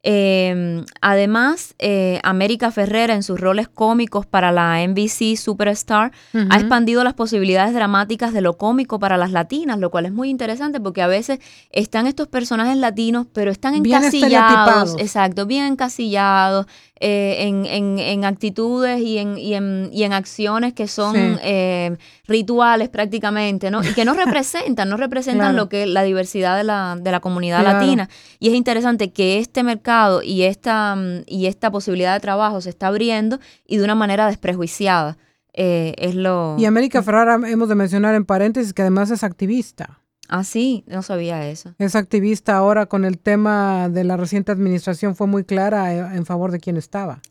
Em, 0.06 0.86
además, 1.00 1.76
eh, 1.80 2.20
América 2.24 2.72
Ferrera 2.72 3.14
en 3.14 3.24
sus 3.24 3.40
roles 3.40 3.70
cómicos 3.70 4.26
para 4.26 4.52
la 4.52 4.82
NBC 4.82 5.38
Superstar 5.38 6.12
ha 6.50 6.58
expandido 6.58 7.06
las 7.06 7.14
posibilidades 7.14 7.74
dramáticas 7.74 8.34
de 8.34 8.42
lo 8.42 8.58
cómico 8.58 9.00
para 9.00 9.16
las 9.16 9.32
latinas, 9.32 9.80
lo 9.80 9.92
cual 9.92 10.06
es 10.06 10.12
muy 10.12 10.30
interesante 10.30 10.82
porque 10.82 11.02
a 11.02 11.08
veces 11.08 11.40
están 11.70 12.06
estos 12.06 12.28
personajes 12.28 12.76
latinos, 12.76 13.28
pero 13.32 13.50
están 13.50 13.76
encasillados, 13.76 14.96
exacto, 15.00 15.46
bien 15.46 15.68
encasillados, 15.68 16.66
eh, 17.00 17.48
en, 17.48 17.66
en, 18.00 18.24
actitudes 18.24 19.02
y 19.02 19.18
en, 19.18 19.38
y 19.38 19.56
en, 19.56 19.90
y 19.92 20.04
en 20.04 20.14
acciones 20.14 20.74
que 20.74 20.88
son 20.88 21.16
eh, 21.18 21.98
rituales 22.28 22.88
prácticamente, 22.88 23.72
¿no? 23.72 23.84
Y 23.84 23.94
que 23.94 24.06
no 24.06 24.14
representan, 24.26 24.90
no 24.90 24.96
representan 24.96 25.56
lo 25.56 25.68
que 25.70 25.86
la 25.86 26.04
diversidad 26.04 26.56
de 26.56 26.64
la, 26.64 26.96
de 26.98 27.12
la 27.12 27.20
comunidad 27.20 27.64
latina. 27.64 28.10
Y 28.40 28.50
es 28.50 28.54
interesante 28.54 29.12
que 29.12 29.40
este 29.40 29.64
mercado 29.64 30.22
y 30.24 30.44
esta, 30.44 30.96
y 31.26 31.48
esta 31.48 31.72
posibilidad 31.72 32.14
de 32.14 32.20
trabajo 32.20 32.62
se 32.62 32.70
está 32.70 32.88
abriendo 32.88 33.40
y 33.66 33.78
de 33.78 33.84
una 33.84 33.96
manera 33.96 34.28
desprejuiciada. 34.28 35.18
Eh, 35.54 35.96
es 35.98 36.16
lo... 36.16 36.56
Y 36.58 36.66
América 36.66 37.04
Ferrara 37.04 37.40
hemos 37.48 37.70
de 37.70 37.76
mencionar 37.76 38.16
en 38.16 38.26
paréntesis 38.26 38.74
que 38.74 38.82
además 38.82 39.12
es 39.12 39.24
activista. 39.24 40.03
Ah, 40.30 40.44
sí, 40.44 40.84
no 40.88 41.02
sabía 41.02 41.48
eso. 41.50 41.76
Es 41.78 41.96
activista 41.96 42.56
ahora 42.56 42.86
con 42.86 43.06
el 43.06 43.20
tema 43.20 43.90
de 43.90 44.04
la 44.04 44.18
reciente 44.18 44.52
administración, 44.52 45.16
fue 45.16 45.28
muy 45.28 45.44
clara 45.44 45.94
eh, 45.94 46.16
en 46.16 46.26
favor 46.26 46.52
de 46.52 46.60
quien 46.60 46.78
estaba. 46.78 47.22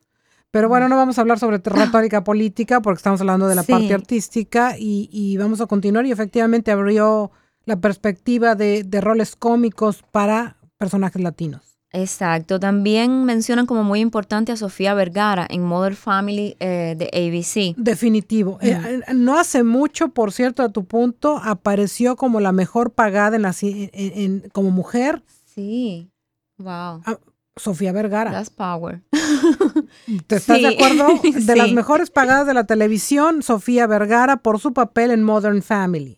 Pero 0.50 0.68
bueno, 0.68 0.88
no 0.88 0.96
vamos 0.96 1.16
a 1.16 1.22
hablar 1.22 1.38
sobre 1.38 1.58
retórica 1.64 2.22
política 2.24 2.82
porque 2.82 2.98
estamos 2.98 3.20
hablando 3.20 3.48
de 3.48 3.54
la 3.54 3.62
parte 3.62 3.94
artística 3.94 4.76
y, 4.78 5.36
vamos 5.38 5.60
a 5.60 5.66
continuar 5.66 6.06
y 6.06 6.12
efectivamente 6.12 6.70
abrió 6.70 7.32
la 7.64 7.80
perspectiva 7.80 8.54
de, 8.54 8.84
de 8.84 9.00
roles 9.00 9.36
cómicos 9.36 10.02
para 10.12 10.56
personajes 10.76 11.22
latinos. 11.22 11.71
Exacto. 11.92 12.58
También 12.58 13.24
mencionan 13.24 13.66
como 13.66 13.84
muy 13.84 14.00
importante 14.00 14.50
a 14.52 14.56
Sofía 14.56 14.94
Vergara 14.94 15.46
en 15.48 15.62
Mother 15.62 15.94
Family 15.94 16.56
eh, 16.58 16.94
de 16.96 17.06
ABC. 17.12 17.76
Definitivo. 17.76 18.58
Eh, 18.62 18.70
eh, 18.70 19.14
no 19.14 19.38
hace 19.38 19.62
mucho, 19.62 20.08
por 20.08 20.32
cierto, 20.32 20.62
a 20.62 20.70
tu 20.70 20.84
punto, 20.84 21.38
apareció 21.44 22.16
como 22.16 22.40
la 22.40 22.52
mejor 22.52 22.92
pagada 22.92 23.36
en 23.36 23.42
la, 23.42 23.54
en, 23.60 24.48
como 24.52 24.70
mujer. 24.70 25.22
Sí. 25.54 26.10
Wow. 26.56 27.02
Ah, 27.04 27.18
Sofía 27.56 27.92
Vergara. 27.92 28.30
That's 28.30 28.48
power. 28.48 29.02
¿Te 30.26 30.36
estás 30.36 30.62
de 30.62 30.68
acuerdo? 30.68 31.08
De 31.22 31.56
las 31.56 31.72
mejores 31.72 32.10
pagadas 32.10 32.46
de 32.46 32.54
la 32.54 32.64
televisión, 32.64 33.42
Sofía 33.42 33.86
Vergara 33.86 34.38
por 34.38 34.58
su 34.58 34.72
papel 34.72 35.10
en 35.10 35.22
Modern 35.22 35.62
Family. 35.62 36.16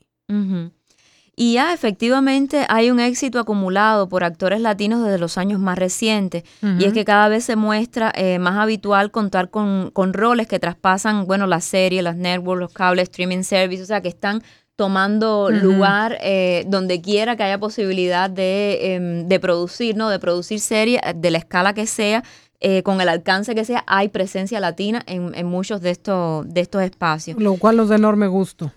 Y 1.36 1.54
ya 1.54 1.72
efectivamente 1.72 2.64
hay 2.68 2.90
un 2.90 3.00
éxito 3.00 3.40
acumulado 3.40 4.08
por 4.08 4.22
actores 4.22 4.60
latinos 4.60 5.02
desde 5.02 5.18
los 5.18 5.36
años 5.36 5.58
más 5.58 5.76
recientes. 5.76 6.44
Y 6.78 6.84
es 6.84 6.92
que 6.92 7.04
cada 7.04 7.28
vez 7.28 7.44
se 7.44 7.56
muestra 7.56 8.12
eh, 8.14 8.38
más 8.38 8.56
habitual 8.56 9.10
contar 9.10 9.50
con, 9.50 9.92
roles 10.12 10.46
que 10.46 10.60
traspasan, 10.60 11.26
bueno, 11.26 11.46
las 11.46 11.64
series, 11.64 12.04
las 12.04 12.16
networks, 12.16 12.60
los 12.60 12.72
cables, 12.72 13.04
streaming 13.04 13.42
services, 13.42 13.84
o 13.84 13.86
sea, 13.86 14.00
que 14.00 14.08
están 14.08 14.42
tomando 14.76 15.50
lugar 15.50 16.18
eh, 16.20 16.64
donde 16.68 17.00
quiera 17.00 17.36
que 17.36 17.44
haya 17.44 17.58
posibilidad 17.58 18.28
de, 18.30 18.94
em, 18.94 19.28
de, 19.28 19.40
producir, 19.40 19.96
¿no? 19.96 20.10
De 20.10 20.18
producir 20.18 20.60
series 20.60 21.00
de 21.14 21.30
la 21.30 21.38
escala 21.38 21.74
que 21.74 21.86
sea, 21.86 22.24
eh, 22.60 22.82
con 22.82 23.00
el 23.00 23.08
alcance 23.08 23.54
que 23.54 23.64
sea, 23.64 23.84
hay 23.86 24.08
presencia 24.08 24.58
latina 24.60 25.02
en, 25.06 25.34
en 25.34 25.46
muchos 25.46 25.80
de 25.80 25.90
estos, 25.90 26.48
de 26.48 26.60
estos 26.60 26.82
espacios. 26.82 27.40
Lo 27.40 27.56
cual 27.56 27.76
nos 27.76 27.88
da 27.88 27.96
enorme 27.96 28.26
gusto. 28.26 28.72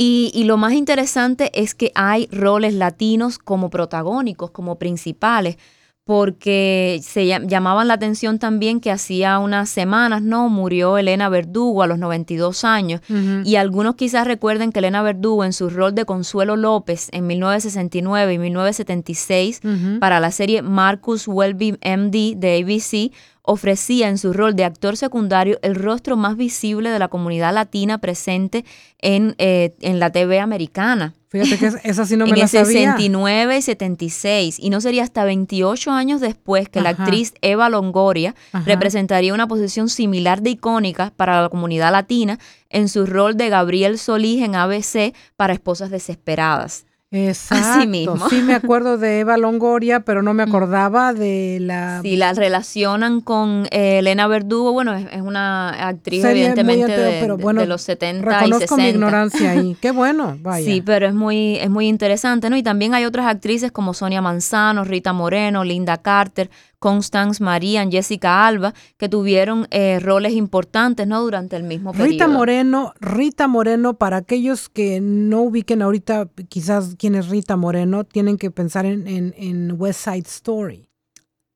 Y, 0.00 0.44
lo 0.44 0.56
más 0.56 0.74
interesante 0.74 1.50
es 1.60 1.74
que 1.74 1.90
hay 1.96 2.28
roles 2.30 2.72
latinos 2.72 3.38
como 3.38 3.68
protagónicos, 3.68 4.52
como 4.52 4.78
principales, 4.78 5.56
porque 6.04 7.00
se 7.02 7.26
llamaban 7.26 7.88
la 7.88 7.94
atención 7.94 8.38
también 8.38 8.80
que 8.80 8.92
hacía 8.92 9.40
unas 9.40 9.68
semanas, 9.68 10.22
¿no? 10.22 10.48
Murió 10.48 10.98
Elena 10.98 11.28
Verdugo 11.28 11.82
a 11.82 11.88
los 11.88 11.98
92 11.98 12.64
años. 12.64 13.00
Y 13.44 13.56
algunos 13.56 13.96
quizás 13.96 14.26
recuerden 14.26 14.70
que 14.70 14.78
Elena 14.78 15.02
Verdugo 15.02 15.44
en 15.44 15.52
su 15.52 15.68
rol 15.68 15.96
de 15.96 16.04
Consuelo 16.04 16.54
López 16.54 17.08
en 17.10 17.26
1969 17.26 18.34
y 18.34 18.38
1976 18.38 19.60
para 19.98 20.20
la 20.20 20.30
serie 20.30 20.62
Marcus 20.62 21.26
Welby 21.26 21.72
MD 21.72 22.36
de 22.36 22.62
ABC 22.62 23.12
ofrecía 23.42 24.08
en 24.08 24.18
su 24.18 24.32
rol 24.32 24.56
de 24.56 24.64
actor 24.64 24.96
secundario 24.96 25.58
el 25.62 25.74
rostro 25.74 26.16
más 26.16 26.36
visible 26.36 26.90
de 26.90 26.98
la 26.98 27.08
comunidad 27.08 27.54
latina 27.54 27.98
presente 27.98 28.64
en, 29.00 29.34
eh, 29.38 29.74
en 29.80 29.98
la 29.98 30.10
TV 30.10 30.40
americana. 30.40 31.14
Fíjate 31.28 31.58
que 31.58 31.66
esa 31.88 32.06
sí 32.06 32.16
no 32.16 32.24
me 32.24 32.32
en 32.32 32.38
la 32.38 32.44
el 32.44 32.48
69 32.48 33.58
y 33.58 33.62
76. 33.62 34.58
Y 34.58 34.70
no 34.70 34.80
sería 34.80 35.02
hasta 35.02 35.24
28 35.24 35.90
años 35.90 36.20
después 36.20 36.68
que 36.68 36.80
la 36.80 36.90
actriz 36.90 37.34
Eva 37.42 37.68
Longoria 37.68 38.34
representaría 38.64 39.34
una 39.34 39.46
posición 39.46 39.88
similar 39.88 40.42
de 40.42 40.50
icónica 40.50 41.12
para 41.16 41.42
la 41.42 41.48
comunidad 41.48 41.92
latina 41.92 42.38
en 42.70 42.88
su 42.88 43.06
rol 43.06 43.36
de 43.36 43.50
Gabriel 43.50 43.98
Solís 43.98 44.42
en 44.42 44.54
ABC 44.54 45.14
para 45.36 45.52
Esposas 45.52 45.90
Desesperadas. 45.90 46.87
Exacto. 47.10 48.28
Sí 48.28 48.42
me 48.42 48.54
acuerdo 48.54 48.98
de 48.98 49.20
Eva 49.20 49.38
Longoria, 49.38 50.00
pero 50.00 50.22
no 50.22 50.34
me 50.34 50.44
mm. 50.44 50.48
acordaba 50.48 51.14
de 51.14 51.58
la... 51.60 52.00
Sí, 52.02 52.16
la 52.16 52.34
relacionan 52.34 53.22
con 53.22 53.66
eh, 53.70 54.00
Elena 54.00 54.26
Verdugo. 54.26 54.72
Bueno, 54.72 54.94
es, 54.94 55.22
una 55.22 55.88
actriz 55.88 56.22
evidentemente 56.24 56.92
de, 56.92 57.20
pero 57.20 57.38
bueno, 57.38 57.62
de, 57.62 57.66
los 57.66 57.80
70 57.82 58.46
y 58.46 58.52
60. 58.52 58.76
mi 58.76 58.88
ignorancia 58.88 59.50
ahí. 59.52 59.76
Qué 59.80 59.90
bueno, 59.90 60.36
vaya. 60.40 60.66
Sí, 60.66 60.82
pero 60.82 61.06
es 61.06 61.14
muy, 61.14 61.56
es 61.56 61.70
muy 61.70 61.88
interesante, 61.88 62.50
¿no? 62.50 62.56
Y 62.58 62.62
también 62.62 62.92
hay 62.92 63.06
otras 63.06 63.26
actrices 63.26 63.72
como 63.72 63.94
Sonia 63.94 64.20
Manzano, 64.20 64.84
Rita 64.84 65.14
Moreno, 65.14 65.64
Linda 65.64 65.96
Carter, 65.96 66.50
Constance 66.78 67.42
Marian, 67.42 67.90
Jessica 67.90 68.46
Alba, 68.46 68.72
que 68.96 69.08
tuvieron 69.08 69.66
eh, 69.70 69.98
roles 70.00 70.32
importantes 70.34 71.06
¿no? 71.06 71.20
durante 71.22 71.56
el 71.56 71.64
mismo 71.64 71.92
periodo. 71.92 72.10
Rita 72.10 72.28
Moreno, 72.28 72.94
Rita 73.00 73.48
Moreno, 73.48 73.94
para 73.94 74.18
aquellos 74.18 74.68
que 74.68 75.00
no 75.00 75.42
ubiquen 75.42 75.82
ahorita 75.82 76.28
quizás 76.48 76.94
quién 76.96 77.14
es 77.14 77.28
Rita 77.28 77.56
Moreno, 77.56 78.04
tienen 78.04 78.38
que 78.38 78.50
pensar 78.50 78.86
en, 78.86 79.06
en, 79.06 79.74
West 79.78 80.04
Side 80.04 80.26
Story. 80.26 80.88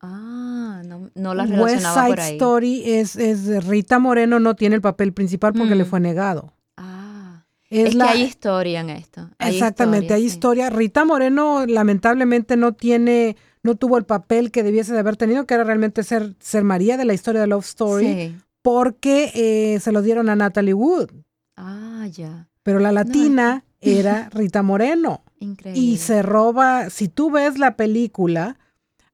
Ah, 0.00 0.83
no, 0.85 1.11
no 1.14 1.35
la 1.35 1.44
West 1.44 1.87
Side 1.87 2.33
Story 2.33 2.83
es, 2.85 3.14
es, 3.14 3.64
Rita 3.64 4.01
Moreno 4.01 4.40
no 4.40 4.57
tiene 4.57 4.75
el 4.75 4.83
papel 4.83 5.12
principal 5.12 5.53
porque 5.53 5.77
le 5.77 5.85
mm. 5.85 5.87
fue 5.87 6.01
negado. 6.01 6.53
Ah, 6.77 7.44
es, 7.70 7.94
que 7.94 8.03
hay 8.03 8.23
historia 8.23 8.81
en 8.81 8.90
esto. 8.90 9.31
exactamente, 9.38 10.14
hay 10.14 10.25
historia. 10.25 10.70
Rita 10.70 11.05
Moreno 11.05 11.64
lamentablemente 11.66 12.57
no 12.57 12.73
tiene 12.73 13.37
no 13.62 13.77
tuvo 13.77 13.96
el 13.96 14.05
papel 14.05 14.51
que 14.51 14.62
debiese 14.62 14.92
de 14.92 14.98
haber 14.98 15.16
tenido, 15.16 15.46
que 15.46 15.55
era 15.55 15.64
realmente 15.64 16.03
ser, 16.03 16.35
ser 16.40 16.64
María 16.64 16.96
de 16.96 17.05
la 17.05 17.14
historia 17.14 17.40
de 17.40 17.46
Love 17.46 17.64
Story, 17.64 18.37
porque 18.62 19.31
eh, 19.35 19.81
se 19.81 19.92
lo 19.92 20.03
dieron 20.03 20.29
a 20.29 20.37
Natalie 20.37 20.75
Wood. 20.75 21.11
Ah, 21.57 22.07
ya. 22.11 22.48
Pero 22.62 22.81
la 22.81 22.92
latina 22.92 23.64
era 23.81 24.29
Rita 24.31 24.62
Moreno. 24.62 25.22
Increíble. 25.38 25.81
Y 25.81 25.98
se 25.98 26.22
roba, 26.22 26.90
si 26.90 27.09
tú 27.09 27.31
ves 27.31 27.59
la 27.59 27.77
película, 27.77 28.59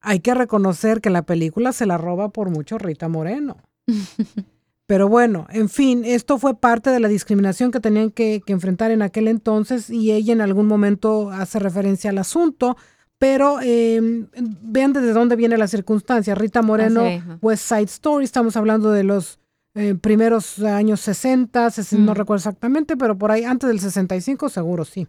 hay 0.01 0.21
que 0.21 0.35
reconocer 0.35 1.01
que 1.01 1.11
la 1.11 1.23
película 1.23 1.73
se 1.73 1.87
la 1.87 1.99
roba 1.99 2.31
por 2.31 2.51
mucho 2.51 2.79
Rita 2.79 3.09
Moreno. 3.09 3.57
Pero 4.87 5.07
bueno, 5.07 5.47
en 5.51 5.69
fin, 5.69 6.03
esto 6.07 6.39
fue 6.39 6.59
parte 6.59 6.89
de 6.89 6.99
la 6.99 7.09
discriminación 7.09 7.71
que 7.71 7.81
tenían 7.81 8.11
que, 8.11 8.41
que, 8.47 8.55
enfrentar 8.55 8.91
en 8.91 9.03
aquel 9.03 9.29
entonces 9.29 9.91
y 9.91 10.13
ella 10.13 10.33
en 10.33 10.41
algún 10.41 10.67
momento 10.67 11.31
hace 11.31 11.59
referencia 11.59 12.09
al 12.09 12.17
asunto. 12.17 12.75
Pero 13.19 13.61
em, 13.61 14.29
vean 14.63 14.93
desde 14.93 15.13
dónde 15.13 15.37
viene 15.37 15.59
la 15.59 15.67
circunstancia. 15.67 16.35
Rita 16.35 16.63
Moreno, 16.63 17.03
West 17.43 17.69
Side 17.69 17.83
Story, 17.85 18.25
estamos 18.25 18.57
hablando 18.57 18.93
de 18.93 19.03
los 19.03 19.39
eh, 19.75 19.95
primeros 19.95 20.61
años 20.61 21.01
60, 21.01 21.69
no 21.99 22.15
recuerdo 22.15 22.39
exactamente, 22.39 22.97
pero 22.97 23.19
por 23.19 23.31
ahí 23.31 23.45
antes 23.45 23.69
del 23.69 23.81
65 23.81 24.49
seguro 24.49 24.85
sí. 24.85 25.07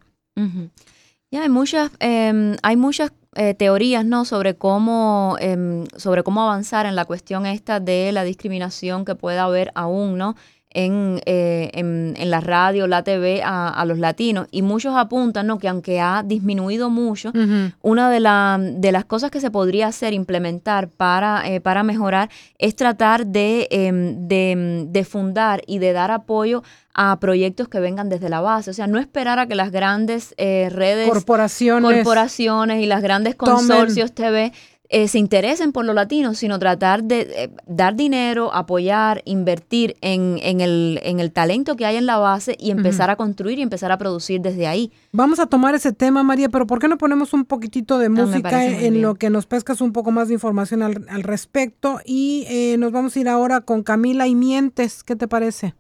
Ya 1.32 1.44
hay 1.44 1.50
muchas, 1.50 1.92
em, 2.00 2.56
hay 2.64 2.76
muchas 2.78 3.12
eh, 3.36 3.54
teorías, 3.54 4.04
¿no? 4.04 4.26
Sobre 4.26 4.56
cómo, 4.56 5.38
em, 5.40 5.86
sobre 5.96 6.24
cómo 6.24 6.42
avanzar 6.42 6.88
en 6.88 6.96
la 6.96 7.06
cuestión 7.06 7.46
esta 7.46 7.80
de 7.80 8.12
la 8.12 8.24
discriminación 8.24 9.06
que 9.06 9.14
pueda 9.14 9.44
haber 9.44 9.72
aún, 9.76 10.18
¿no? 10.18 10.36
Eh, 10.72 11.72
en, 11.74 12.14
en, 12.16 12.30
la 12.30 12.42
radio, 12.42 12.86
la 12.86 13.04
TV 13.04 13.42
a, 13.44 13.84
los 13.86 13.98
latinos. 13.98 14.48
Y 14.52 14.62
muchos 14.62 14.96
apuntan 14.96 15.48
¿no? 15.48 15.58
que 15.58 15.68
aunque 15.68 16.00
ha 16.00 16.22
disminuido 16.24 16.92
mucho, 16.92 17.32
una 17.82 18.12
de, 18.12 18.20
la, 18.20 18.60
de, 18.62 18.92
las 18.92 19.04
cosas 19.06 19.32
que 19.32 19.42
se 19.42 19.50
podría 19.50 19.88
hacer, 19.88 20.14
implementar 20.14 20.90
para, 20.90 21.50
eh, 21.50 21.60
para 21.60 21.82
mejorar, 21.82 22.30
es 22.60 22.76
tratar 22.76 23.26
de, 23.26 23.68
em, 23.72 24.28
de, 24.28 24.86
de, 24.88 25.04
fundar 25.06 25.64
y 25.66 25.80
de 25.80 25.92
dar 25.92 26.12
apoyo 26.12 26.62
a 26.94 27.20
proyectos 27.20 27.68
que 27.68 27.80
vengan 27.80 28.08
desde 28.08 28.30
la 28.30 28.42
base. 28.42 28.70
O 28.70 28.74
sea, 28.74 28.86
no 28.86 29.00
esperar 29.00 29.40
a 29.40 29.48
que 29.48 29.56
las 29.56 29.72
grandes 29.72 30.36
eh, 30.38 30.70
redes, 30.72 31.10
corporaciones, 31.10 31.96
corporaciones 31.96 32.84
y 32.84 32.86
las 32.86 33.02
grandes 33.02 33.34
consorcios 33.34 34.14
TV 34.14 34.54
eh, 34.92 35.08
se 35.08 35.20
interesen 35.20 35.72
por 35.72 35.86
los 35.86 35.94
latinos, 35.94 36.40
sino 36.40 36.58
tratar 36.58 37.04
de 37.04 37.22
eh, 37.22 37.52
dar 37.68 37.96
dinero, 37.96 38.52
apoyar, 38.54 39.22
invertir 39.24 39.96
en, 40.02 40.40
en, 40.42 40.62
el, 40.62 41.00
en, 41.04 41.20
el, 41.20 41.32
talento 41.32 41.76
que 41.76 41.86
hay 41.86 41.98
en 41.98 42.08
la 42.08 42.18
base 42.18 42.58
y 42.60 42.72
empezar 42.72 43.12
a 43.12 43.16
construir 43.16 43.60
y 43.60 43.62
empezar 43.62 43.92
a 43.92 44.00
producir 44.00 44.42
desde 44.42 44.66
ahí. 44.66 44.92
Vamos 45.12 45.40
a 45.40 45.46
tomar 45.46 45.76
ese 45.76 45.94
tema, 45.94 46.24
María, 46.24 46.50
pero 46.50 46.66
¿por 46.66 46.80
qué 46.80 46.88
no 46.88 46.98
ponemos 46.98 47.34
un 47.34 47.46
poquitito 47.46 48.00
de 48.00 48.08
ah, 48.08 48.10
música 48.10 48.66
en 48.66 49.04
lo 49.04 49.14
que 49.14 49.30
nos 49.30 49.46
pescas 49.46 49.80
un 49.80 49.94
poco 49.94 50.10
más 50.10 50.28
de 50.28 50.34
información 50.34 50.82
al, 50.82 51.06
al 51.08 51.22
respecto? 51.22 52.00
Y 52.04 52.46
eh, 52.50 52.78
nos 52.80 52.92
vamos 52.92 53.16
a 53.16 53.20
ir 53.20 53.30
ahora 53.30 53.62
con 53.62 53.84
Camila 53.84 54.26
y 54.26 54.34
Mientes, 54.34 55.04
¿qué 55.04 55.16
te 55.16 55.28
parece? 55.28 55.76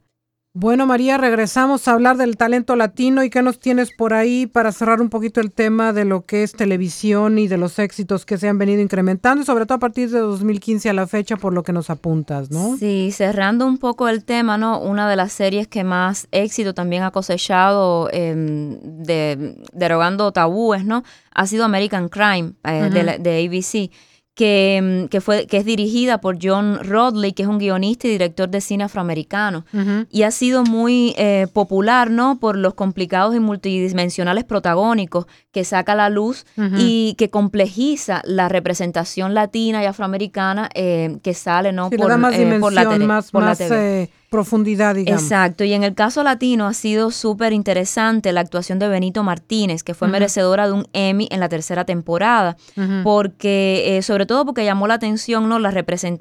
Bueno, 0.61 0.85
María, 0.85 1.17
regresamos 1.17 1.87
a 1.87 1.93
hablar 1.93 2.17
del 2.17 2.35
talento 2.35 2.75
latino 2.75 3.23
y 3.23 3.29
qué 3.29 3.41
nos 3.41 3.61
tienes 3.61 3.93
por 3.93 4.13
ahí 4.13 4.45
para 4.45 4.73
cerrar 4.73 4.99
un 4.99 5.07
poquito 5.07 5.39
el 5.39 5.53
tema 5.53 5.93
de 5.93 6.03
lo 6.03 6.25
que 6.25 6.43
es 6.43 6.51
televisión 6.51 7.39
y 7.39 7.47
de 7.47 7.55
los 7.55 7.79
éxitos 7.79 8.25
que 8.25 8.37
se 8.37 8.49
han 8.49 8.57
venido 8.57 8.81
incrementando, 8.81 9.45
sobre 9.45 9.65
todo 9.65 9.77
a 9.77 9.79
partir 9.79 10.09
de 10.09 10.19
2015 10.19 10.89
a 10.89 10.93
la 10.93 11.07
fecha, 11.07 11.37
por 11.37 11.53
lo 11.53 11.63
que 11.63 11.71
nos 11.71 11.89
apuntas, 11.89 12.51
¿no? 12.51 12.75
Sí, 12.75 13.09
cerrando 13.13 13.65
un 13.65 13.77
poco 13.77 14.09
el 14.09 14.25
tema, 14.25 14.57
¿no? 14.57 14.81
Una 14.81 15.09
de 15.09 15.15
las 15.15 15.31
series 15.31 15.69
que 15.69 15.85
más 15.85 16.27
éxito 16.31 16.73
también 16.73 17.03
ha 17.03 17.11
cosechado 17.11 18.09
em, 18.11 18.81
de, 18.81 19.55
derogando 19.71 20.33
tabúes, 20.33 20.83
¿no? 20.83 21.05
Ha 21.33 21.47
sido 21.47 21.63
American 21.63 22.09
Crime 22.09 22.51
eh, 22.65 22.89
de, 22.91 23.17
de 23.17 23.47
ABC 23.47 23.91
que, 24.39 24.79
mm, 24.81 25.07
que, 25.09 25.19
fue, 25.19 25.47
que 25.47 25.57
es 25.57 25.65
dirigida 25.65 26.21
por 26.21 26.37
John 26.41 26.79
Rodley, 26.81 27.33
que 27.33 27.43
es 27.43 27.49
un 27.49 27.57
guionista 27.57 28.07
y 28.07 28.11
director 28.11 28.47
de 28.47 28.61
cine 28.61 28.85
afroamericano. 28.85 29.65
Y 30.09 30.23
ha 30.23 30.31
sido 30.31 30.63
muy 30.63 31.13
eh, 31.17 31.47
popular, 31.51 32.09
¿no? 32.09 32.39
Por 32.39 32.57
los 32.57 32.73
complicados 32.73 33.35
y 33.35 33.41
multidimensionales 33.41 34.45
protagónicos 34.45 35.25
que 35.51 35.65
saca 35.65 35.91
a 35.91 35.95
la 35.95 36.09
luz 36.09 36.45
y 36.77 37.15
que 37.17 37.29
complejiza 37.29 38.21
la 38.23 38.47
representación 38.47 39.33
latina 39.33 39.83
y 39.83 39.87
afroamericana 39.87 40.69
eh, 40.73 41.17
que 41.21 41.33
sale, 41.33 41.73
¿no? 41.73 41.89
por, 41.89 42.17
más 42.17 42.33
eh, 42.33 42.57
por 42.61 42.71
la, 42.71 42.85
más, 42.99 43.31
por 43.31 43.43
la 43.43 43.57
TV 43.57 44.09
profundidad, 44.29 44.95
digamos. 44.95 45.23
Exacto, 45.23 45.63
y 45.63 45.73
en 45.73 45.83
el 45.83 45.95
caso 45.95 46.23
latino 46.23 46.67
ha 46.67 46.73
sido 46.73 47.11
súper 47.11 47.53
interesante 47.53 48.31
la 48.31 48.41
actuación 48.41 48.79
de 48.79 48.87
Benito 48.87 49.23
Martínez, 49.23 49.83
que 49.83 49.93
fue 49.93 50.07
merecedora 50.07 50.67
de 50.67 50.73
un 50.73 50.87
Emmy 50.93 51.27
en 51.31 51.39
la 51.39 51.49
tercera 51.49 51.85
temporada, 51.85 52.55
porque, 53.03 53.97
eh, 53.97 54.01
sobre 54.01 54.25
todo 54.25 54.45
porque 54.45 54.63
llamó 54.63 54.87
la 54.87 54.95
atención, 54.95 55.49
¿no? 55.49 55.59
La 55.59 55.71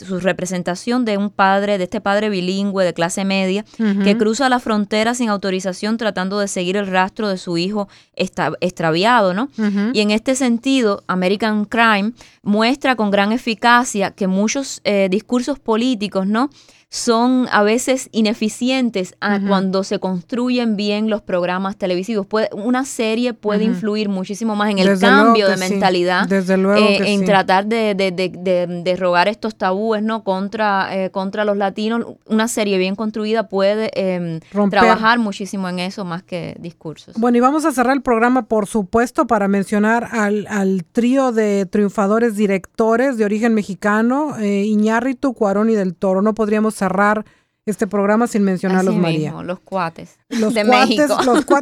su 0.06 0.20
representación 0.20 1.04
de 1.04 1.16
un 1.16 1.30
padre, 1.30 1.78
de 1.78 1.84
este 1.84 2.00
padre 2.00 2.30
bilingüe 2.30 2.84
de 2.84 2.94
clase 2.94 3.24
media, 3.24 3.64
que 4.04 4.16
cruza 4.16 4.48
la 4.48 4.60
frontera 4.60 5.14
sin 5.14 5.28
autorización 5.28 5.96
tratando 5.96 6.38
de 6.38 6.48
seguir 6.48 6.76
el 6.76 6.86
rastro 6.86 7.28
de 7.28 7.36
su 7.36 7.58
hijo 7.58 7.88
extraviado, 8.14 9.34
¿no? 9.34 9.48
Y 9.92 10.00
en 10.00 10.10
este 10.10 10.34
sentido, 10.34 11.04
American 11.06 11.64
Crime 11.64 12.12
muestra 12.42 12.96
con 12.96 13.10
gran 13.10 13.32
eficacia 13.32 14.10
que 14.12 14.26
muchos 14.26 14.80
eh, 14.84 15.08
discursos 15.10 15.58
políticos, 15.58 16.26
¿no? 16.26 16.50
Son 16.90 17.48
a 17.52 17.62
veces 17.62 18.08
ineficientes 18.12 19.14
cuando 19.46 19.84
se 19.84 19.98
construyen 19.98 20.74
bien 20.76 21.10
los 21.10 21.20
programas 21.20 21.76
televisivos. 21.76 22.26
Puede, 22.26 22.48
una 22.54 22.86
serie 22.86 23.34
puede 23.34 23.64
influir 23.64 24.08
muchísimo 24.08 24.56
más 24.56 24.70
en 24.70 24.78
el 24.78 24.98
cambio 24.98 25.48
de 25.48 25.58
mentalidad, 25.58 26.26
Desde 26.26 26.56
luego 26.56 26.86
eh, 26.86 27.12
en 27.12 27.26
tratar 27.26 27.66
de, 27.66 27.94
de, 27.94 28.10
de, 28.10 28.82
de, 28.82 28.96
rogar 28.96 29.28
estos 29.28 29.56
tabúes 29.56 30.02
no 30.02 30.24
contra, 30.24 30.88
eh, 30.96 31.10
contra 31.10 31.44
los 31.44 31.58
latinos. 31.58 32.06
Una 32.26 32.48
serie 32.48 32.78
bien 32.78 32.96
construida 32.96 33.48
puede 33.48 33.90
em, 33.94 34.40
trabajar 34.70 35.18
muchísimo 35.18 35.68
en 35.68 35.80
eso 35.80 36.06
más 36.06 36.22
que 36.22 36.56
discursos. 36.58 37.16
Bueno, 37.18 37.36
y 37.36 37.40
vamos 37.40 37.66
a 37.66 37.72
cerrar 37.72 37.94
el 37.94 38.02
programa, 38.02 38.46
por 38.46 38.66
supuesto, 38.66 39.26
para 39.26 39.46
mencionar 39.46 40.08
al, 40.10 40.46
al 40.48 40.84
trío 40.84 41.32
de 41.32 41.66
triunfadores 41.66 42.34
directores 42.36 43.18
de 43.18 43.26
origen 43.26 43.52
mexicano, 43.52 44.38
eh, 44.38 44.64
Iñárritu, 44.64 45.34
Cuarón 45.34 45.68
y 45.68 45.74
del 45.74 45.94
Toro. 45.94 46.22
No 46.22 46.32
podríamos 46.32 46.77
cerrar 46.78 47.24
este 47.66 47.86
programa 47.86 48.26
sin 48.26 48.44
mencionarlos, 48.44 48.96
María. 48.96 49.32
los 49.42 49.60
cuates. 49.60 50.18
Los 50.28 50.54
cuates, 50.54 51.10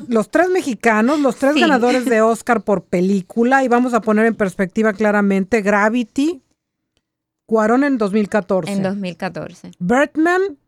Los, 0.08 0.30
tres 0.30 0.48
mexicanos, 0.50 1.20
los 1.20 1.36
tres 1.36 1.56
ganadores 1.56 2.04
de 2.04 2.20
Oscar 2.22 2.62
por 2.62 2.84
película, 2.84 3.64
y 3.64 3.68
vamos 3.68 3.92
a 3.92 4.00
poner 4.00 4.26
en 4.26 4.34
perspectiva 4.34 4.92
claramente 4.92 5.62
Gravity, 5.62 6.42
Cuarón 7.46 7.84
en 7.84 7.96
2014. 7.98 8.72
En 8.72 8.82
2014. 8.82 9.70
Birdman, 9.78 10.58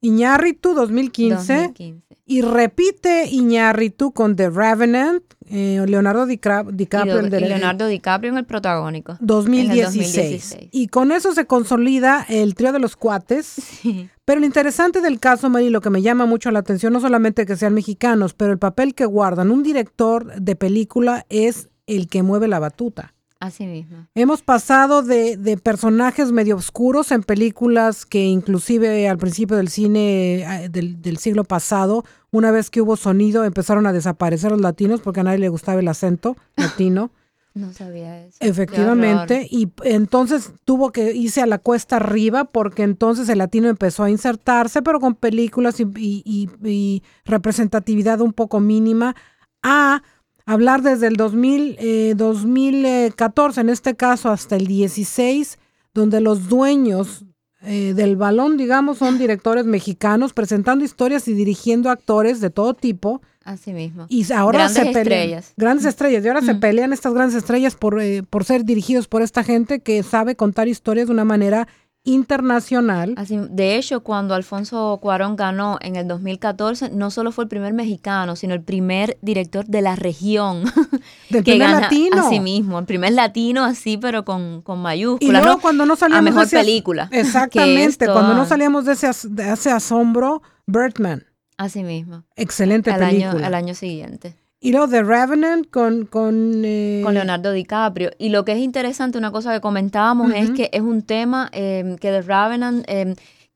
Iñárritu 0.00 0.74
2015, 0.74 1.54
2015. 1.54 2.02
Y 2.24 2.42
repite 2.42 3.26
Iñárritu 3.28 4.12
con 4.12 4.34
The 4.34 4.50
Revenant, 4.50 5.22
eh, 5.48 5.84
Leonardo 5.86 6.26
DiCaprio. 6.26 6.74
Y, 6.74 7.30
Leonardo 7.30 7.86
DiCaprio 7.86 8.32
en 8.32 8.38
el 8.38 8.44
protagónico. 8.44 9.16
2016. 9.20 10.56
Y 10.70 10.88
con 10.88 11.12
eso 11.12 11.32
se 11.32 11.46
consolida 11.46 12.24
el 12.28 12.54
trío 12.54 12.72
de 12.72 12.78
los 12.78 12.96
cuates. 12.96 13.56
Pero 14.24 14.40
lo 14.40 14.46
interesante 14.46 15.00
del 15.00 15.20
caso, 15.20 15.48
Mary, 15.48 15.70
lo 15.70 15.80
que 15.80 15.90
me 15.90 16.02
llama 16.02 16.26
mucho 16.26 16.50
la 16.50 16.58
atención, 16.58 16.92
no 16.92 17.00
solamente 17.00 17.46
que 17.46 17.56
sean 17.56 17.74
mexicanos, 17.74 18.34
pero 18.34 18.50
el 18.50 18.58
papel 18.58 18.92
que 18.92 19.04
guardan 19.04 19.52
un 19.52 19.62
director 19.62 20.40
de 20.40 20.56
película 20.56 21.24
es 21.28 21.68
el 21.86 22.08
que 22.08 22.24
mueve 22.24 22.48
la 22.48 22.58
batuta. 22.58 23.14
Así 23.38 23.66
mismo. 23.66 24.06
Hemos 24.14 24.40
pasado 24.40 25.02
de, 25.02 25.36
de, 25.36 25.58
personajes 25.58 26.32
medio 26.32 26.56
oscuros 26.56 27.12
en 27.12 27.22
películas 27.22 28.06
que 28.06 28.24
inclusive 28.24 29.08
al 29.08 29.18
principio 29.18 29.58
del 29.58 29.68
cine 29.68 30.64
eh, 30.64 30.68
del, 30.70 31.02
del, 31.02 31.18
siglo 31.18 31.44
pasado, 31.44 32.04
una 32.30 32.50
vez 32.50 32.70
que 32.70 32.80
hubo 32.80 32.96
sonido, 32.96 33.44
empezaron 33.44 33.86
a 33.86 33.92
desaparecer 33.92 34.52
los 34.52 34.60
latinos 34.62 35.02
porque 35.02 35.20
a 35.20 35.24
nadie 35.24 35.38
le 35.38 35.50
gustaba 35.50 35.80
el 35.80 35.88
acento 35.88 36.36
latino. 36.56 37.10
No 37.52 37.72
sabía 37.72 38.26
eso. 38.26 38.36
Efectivamente, 38.40 39.46
y 39.50 39.72
entonces 39.84 40.52
tuvo 40.64 40.92
que 40.92 41.14
irse 41.14 41.40
a 41.40 41.46
la 41.46 41.58
cuesta 41.58 41.96
arriba 41.96 42.44
porque 42.44 42.82
entonces 42.82 43.30
el 43.30 43.38
latino 43.38 43.68
empezó 43.68 44.04
a 44.04 44.10
insertarse, 44.10 44.82
pero 44.82 45.00
con 45.00 45.14
películas 45.14 45.80
y, 45.80 45.84
y, 45.96 46.50
y 46.62 47.02
representatividad 47.24 48.20
un 48.20 48.34
poco 48.34 48.60
mínima, 48.60 49.16
a 49.62 50.02
hablar 50.46 50.82
desde 50.82 51.08
el 51.08 51.16
2000, 51.16 52.16
2014, 52.16 53.60
eh, 53.60 53.62
en 53.62 53.68
este 53.68 53.96
caso 53.96 54.30
hasta 54.30 54.56
el 54.56 54.66
16, 54.66 55.58
donde 55.92 56.20
los 56.20 56.48
dueños 56.48 57.24
eh, 57.62 57.94
del 57.94 58.16
balón, 58.16 58.56
digamos, 58.56 58.98
son 58.98 59.18
directores 59.18 59.64
mexicanos 59.66 60.32
presentando 60.32 60.84
historias 60.84 61.26
y 61.26 61.34
dirigiendo 61.34 61.90
actores 61.90 62.40
de 62.40 62.50
todo 62.50 62.74
tipo. 62.74 63.20
Así 63.44 63.72
mismo. 63.72 64.06
Y 64.08 64.30
ahora 64.32 64.58
grandes 64.58 64.76
se 64.76 64.84
pelean. 64.84 65.02
Estrellas. 65.06 65.52
Grandes 65.56 65.84
estrellas. 65.86 66.24
Y 66.24 66.28
ahora 66.28 66.42
se 66.42 66.54
pelean 66.54 66.92
estas 66.92 67.12
grandes 67.12 67.36
estrellas 67.36 67.74
por, 67.74 68.00
eh, 68.00 68.22
por 68.22 68.44
ser 68.44 68.64
dirigidos 68.64 69.08
por 69.08 69.22
esta 69.22 69.42
gente 69.42 69.80
que 69.80 70.02
sabe 70.02 70.36
contar 70.36 70.68
historias 70.68 71.08
de 71.08 71.12
una 71.12 71.24
manera 71.24 71.66
internacional. 72.06 73.14
Así, 73.16 73.36
de 73.50 73.76
hecho, 73.76 74.00
cuando 74.00 74.34
Alfonso 74.34 74.98
Cuarón 75.02 75.36
ganó 75.36 75.78
en 75.82 75.96
el 75.96 76.08
2014, 76.08 76.90
no 76.90 77.10
solo 77.10 77.32
fue 77.32 77.44
el 77.44 77.48
primer 77.48 77.74
mexicano, 77.74 78.36
sino 78.36 78.54
el 78.54 78.62
primer 78.62 79.18
director 79.20 79.66
de 79.66 79.82
la 79.82 79.96
región. 79.96 80.64
Del 81.30 81.44
que 81.44 81.52
primer 81.52 81.70
latino. 81.70 82.26
Así 82.26 82.40
mismo, 82.40 82.78
el 82.78 82.86
primer 82.86 83.12
latino 83.12 83.64
así, 83.64 83.98
pero 83.98 84.24
con, 84.24 84.62
con 84.62 84.80
mayúsculas. 84.80 85.42
Y 85.42 85.44
luego 85.44 85.60
cuando 85.60 85.84
no 85.84 85.96
salíamos 85.96 86.20
a 86.20 86.30
mejor 86.30 86.42
de 86.42 86.46
ese, 86.46 86.56
película. 86.56 87.08
Exactamente, 87.10 88.06
cuando 88.06 88.34
no 88.34 88.46
salíamos 88.46 88.84
de 88.84 88.92
ese, 88.92 89.10
de 89.28 89.52
ese 89.52 89.70
asombro, 89.70 90.42
Birdman. 90.66 91.24
Así 91.58 91.82
mismo. 91.82 92.24
Excelente 92.36 92.92
película. 92.92 93.30
Año, 93.32 93.46
al 93.46 93.54
año 93.54 93.74
siguiente. 93.74 94.36
Y 94.60 94.72
luego 94.72 94.88
The 94.88 95.02
Revenant 95.02 95.70
con... 95.70 96.06
Con, 96.06 96.62
eh, 96.64 97.02
con, 97.04 97.14
Leonardo 97.14 97.52
DiCaprio. 97.52 98.10
Y 98.18 98.30
lo 98.30 98.44
que 98.44 98.52
es 98.52 98.58
interesante, 98.58 99.18
una 99.18 99.30
cosa 99.30 99.52
que 99.52 99.60
comentábamos, 99.60 100.32
es 100.34 100.50
que 100.50 100.70
es 100.72 100.80
un 100.80 101.02
tema 101.02 101.50
eh, 101.52 101.96
que 102.00 102.10
The 102.10 102.22
Revenant... 102.22 102.86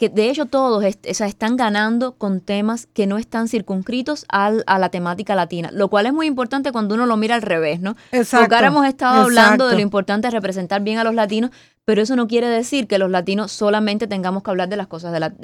Que 0.01 0.09
de 0.09 0.31
hecho 0.31 0.47
todos 0.47 0.83
están 0.83 1.57
ganando 1.59 2.13
con 2.13 2.41
temas 2.41 2.87
que 2.87 3.07
no 3.07 3.19
están 3.19 3.49
circunscritos 3.49 4.25
al, 4.31 4.65
a 4.67 4.79
la 4.79 4.89
temática 4.89 5.35
latina, 5.35 5.69
lo 5.75 5.89
cual 5.89 6.07
es 6.07 6.15
muy 6.15 6.27
importante 6.27 6.73
cuando 6.73 6.95
uno 6.95 7.05
lo 7.05 7.19
mira 7.19 7.35
al 7.35 7.43
revés, 7.43 7.81
¿no? 7.81 7.97
Exacto. 8.11 8.45
Porque 8.45 8.55
ahora 8.55 8.67
hemos 8.69 8.87
estado 8.87 9.21
hablando 9.21 9.69
de 9.69 9.75
lo 9.75 9.81
importante 9.83 10.29
de 10.29 10.31
representar 10.31 10.81
bien 10.81 10.97
a 10.97 11.05
los 11.05 11.15
latinos, 11.15 11.51
pero 11.85 12.01
eso 12.01 12.17
no 12.17 12.29
quiere 12.29 12.49
decir 12.49 12.87
que 12.87 12.97
los 12.97 13.11
latinos 13.11 13.53
solamente 13.53 14.07
tengamos 14.07 14.43
que 14.43 14.51
hablar 14.51 14.71
de 14.71 14.77
las 14.77 14.87
cosas 14.87 15.13
de, 15.13 15.21
la, 15.21 15.35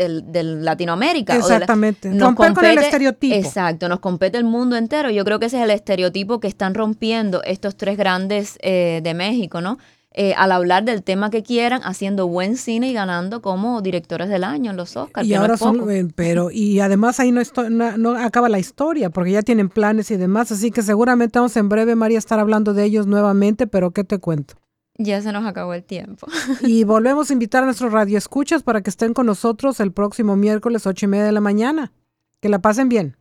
Latinoamérica. 0.42 1.36
Exactamente. 1.36 2.08
nos 2.08 2.20
Romper 2.20 2.46
compete, 2.46 2.68
con 2.68 2.78
el 2.78 2.84
estereotipo. 2.84 3.34
Exacto, 3.34 3.90
nos 3.90 4.00
compete 4.00 4.38
el 4.38 4.44
mundo 4.44 4.76
entero. 4.76 5.10
Yo 5.10 5.24
creo 5.24 5.38
que 5.38 5.46
ese 5.46 5.58
es 5.58 5.64
el 5.64 5.70
estereotipo 5.70 6.40
que 6.40 6.48
están 6.48 6.74
rompiendo 6.74 7.42
estos 7.42 7.76
tres 7.76 7.98
grandes 7.98 8.58
eh, 8.62 9.00
de 9.02 9.12
México, 9.12 9.60
¿no? 9.60 9.76
Eh, 10.18 10.32
al 10.34 10.50
hablar 10.50 10.82
del 10.86 11.02
tema 11.02 11.28
que 11.28 11.42
quieran, 11.42 11.82
haciendo 11.84 12.26
buen 12.26 12.56
cine 12.56 12.88
y 12.88 12.94
ganando 12.94 13.42
como 13.42 13.82
directores 13.82 14.30
del 14.30 14.44
año 14.44 14.70
en 14.70 14.78
los 14.78 14.96
Oscars. 14.96 15.28
Y 15.28 15.34
ahora 15.34 15.58
son, 15.58 15.90
eh, 15.90 16.08
pero, 16.14 16.50
y 16.52 16.80
además 16.80 17.20
ahí 17.20 17.32
no, 17.32 17.42
no, 17.98 18.14
acaba 18.16 18.48
la 18.48 18.58
historia, 18.58 19.10
porque 19.10 19.32
ya 19.32 19.42
tienen 19.42 19.68
planes 19.68 20.10
y 20.10 20.16
demás, 20.16 20.50
así 20.50 20.70
que 20.70 20.80
seguramente 20.80 21.38
vamos 21.38 21.54
en 21.58 21.68
breve, 21.68 21.96
María, 21.96 22.16
estar 22.16 22.38
hablando 22.38 22.72
de 22.72 22.84
ellos 22.84 23.06
nuevamente, 23.06 23.66
pero 23.66 23.90
¿qué 23.90 24.04
te 24.04 24.18
cuento? 24.18 24.54
Ya 24.96 25.20
se 25.20 25.32
nos 25.32 25.44
acabó 25.44 25.74
el 25.74 25.84
tiempo. 25.84 26.26
y 26.62 26.84
volvemos 26.84 27.28
a 27.28 27.34
invitar 27.34 27.64
a 27.64 27.66
nuestros 27.66 27.92
radioescuchas 27.92 28.62
para 28.62 28.80
que 28.80 28.88
estén 28.88 29.12
con 29.12 29.26
nosotros 29.26 29.80
el 29.80 29.92
próximo 29.92 30.34
miércoles, 30.34 30.86
ocho 30.86 31.04
y 31.04 31.08
media 31.10 31.26
de 31.26 31.32
la 31.32 31.42
mañana. 31.42 31.92
Que 32.40 32.48
la 32.48 32.60
pasen 32.60 32.88
bien. 32.88 33.18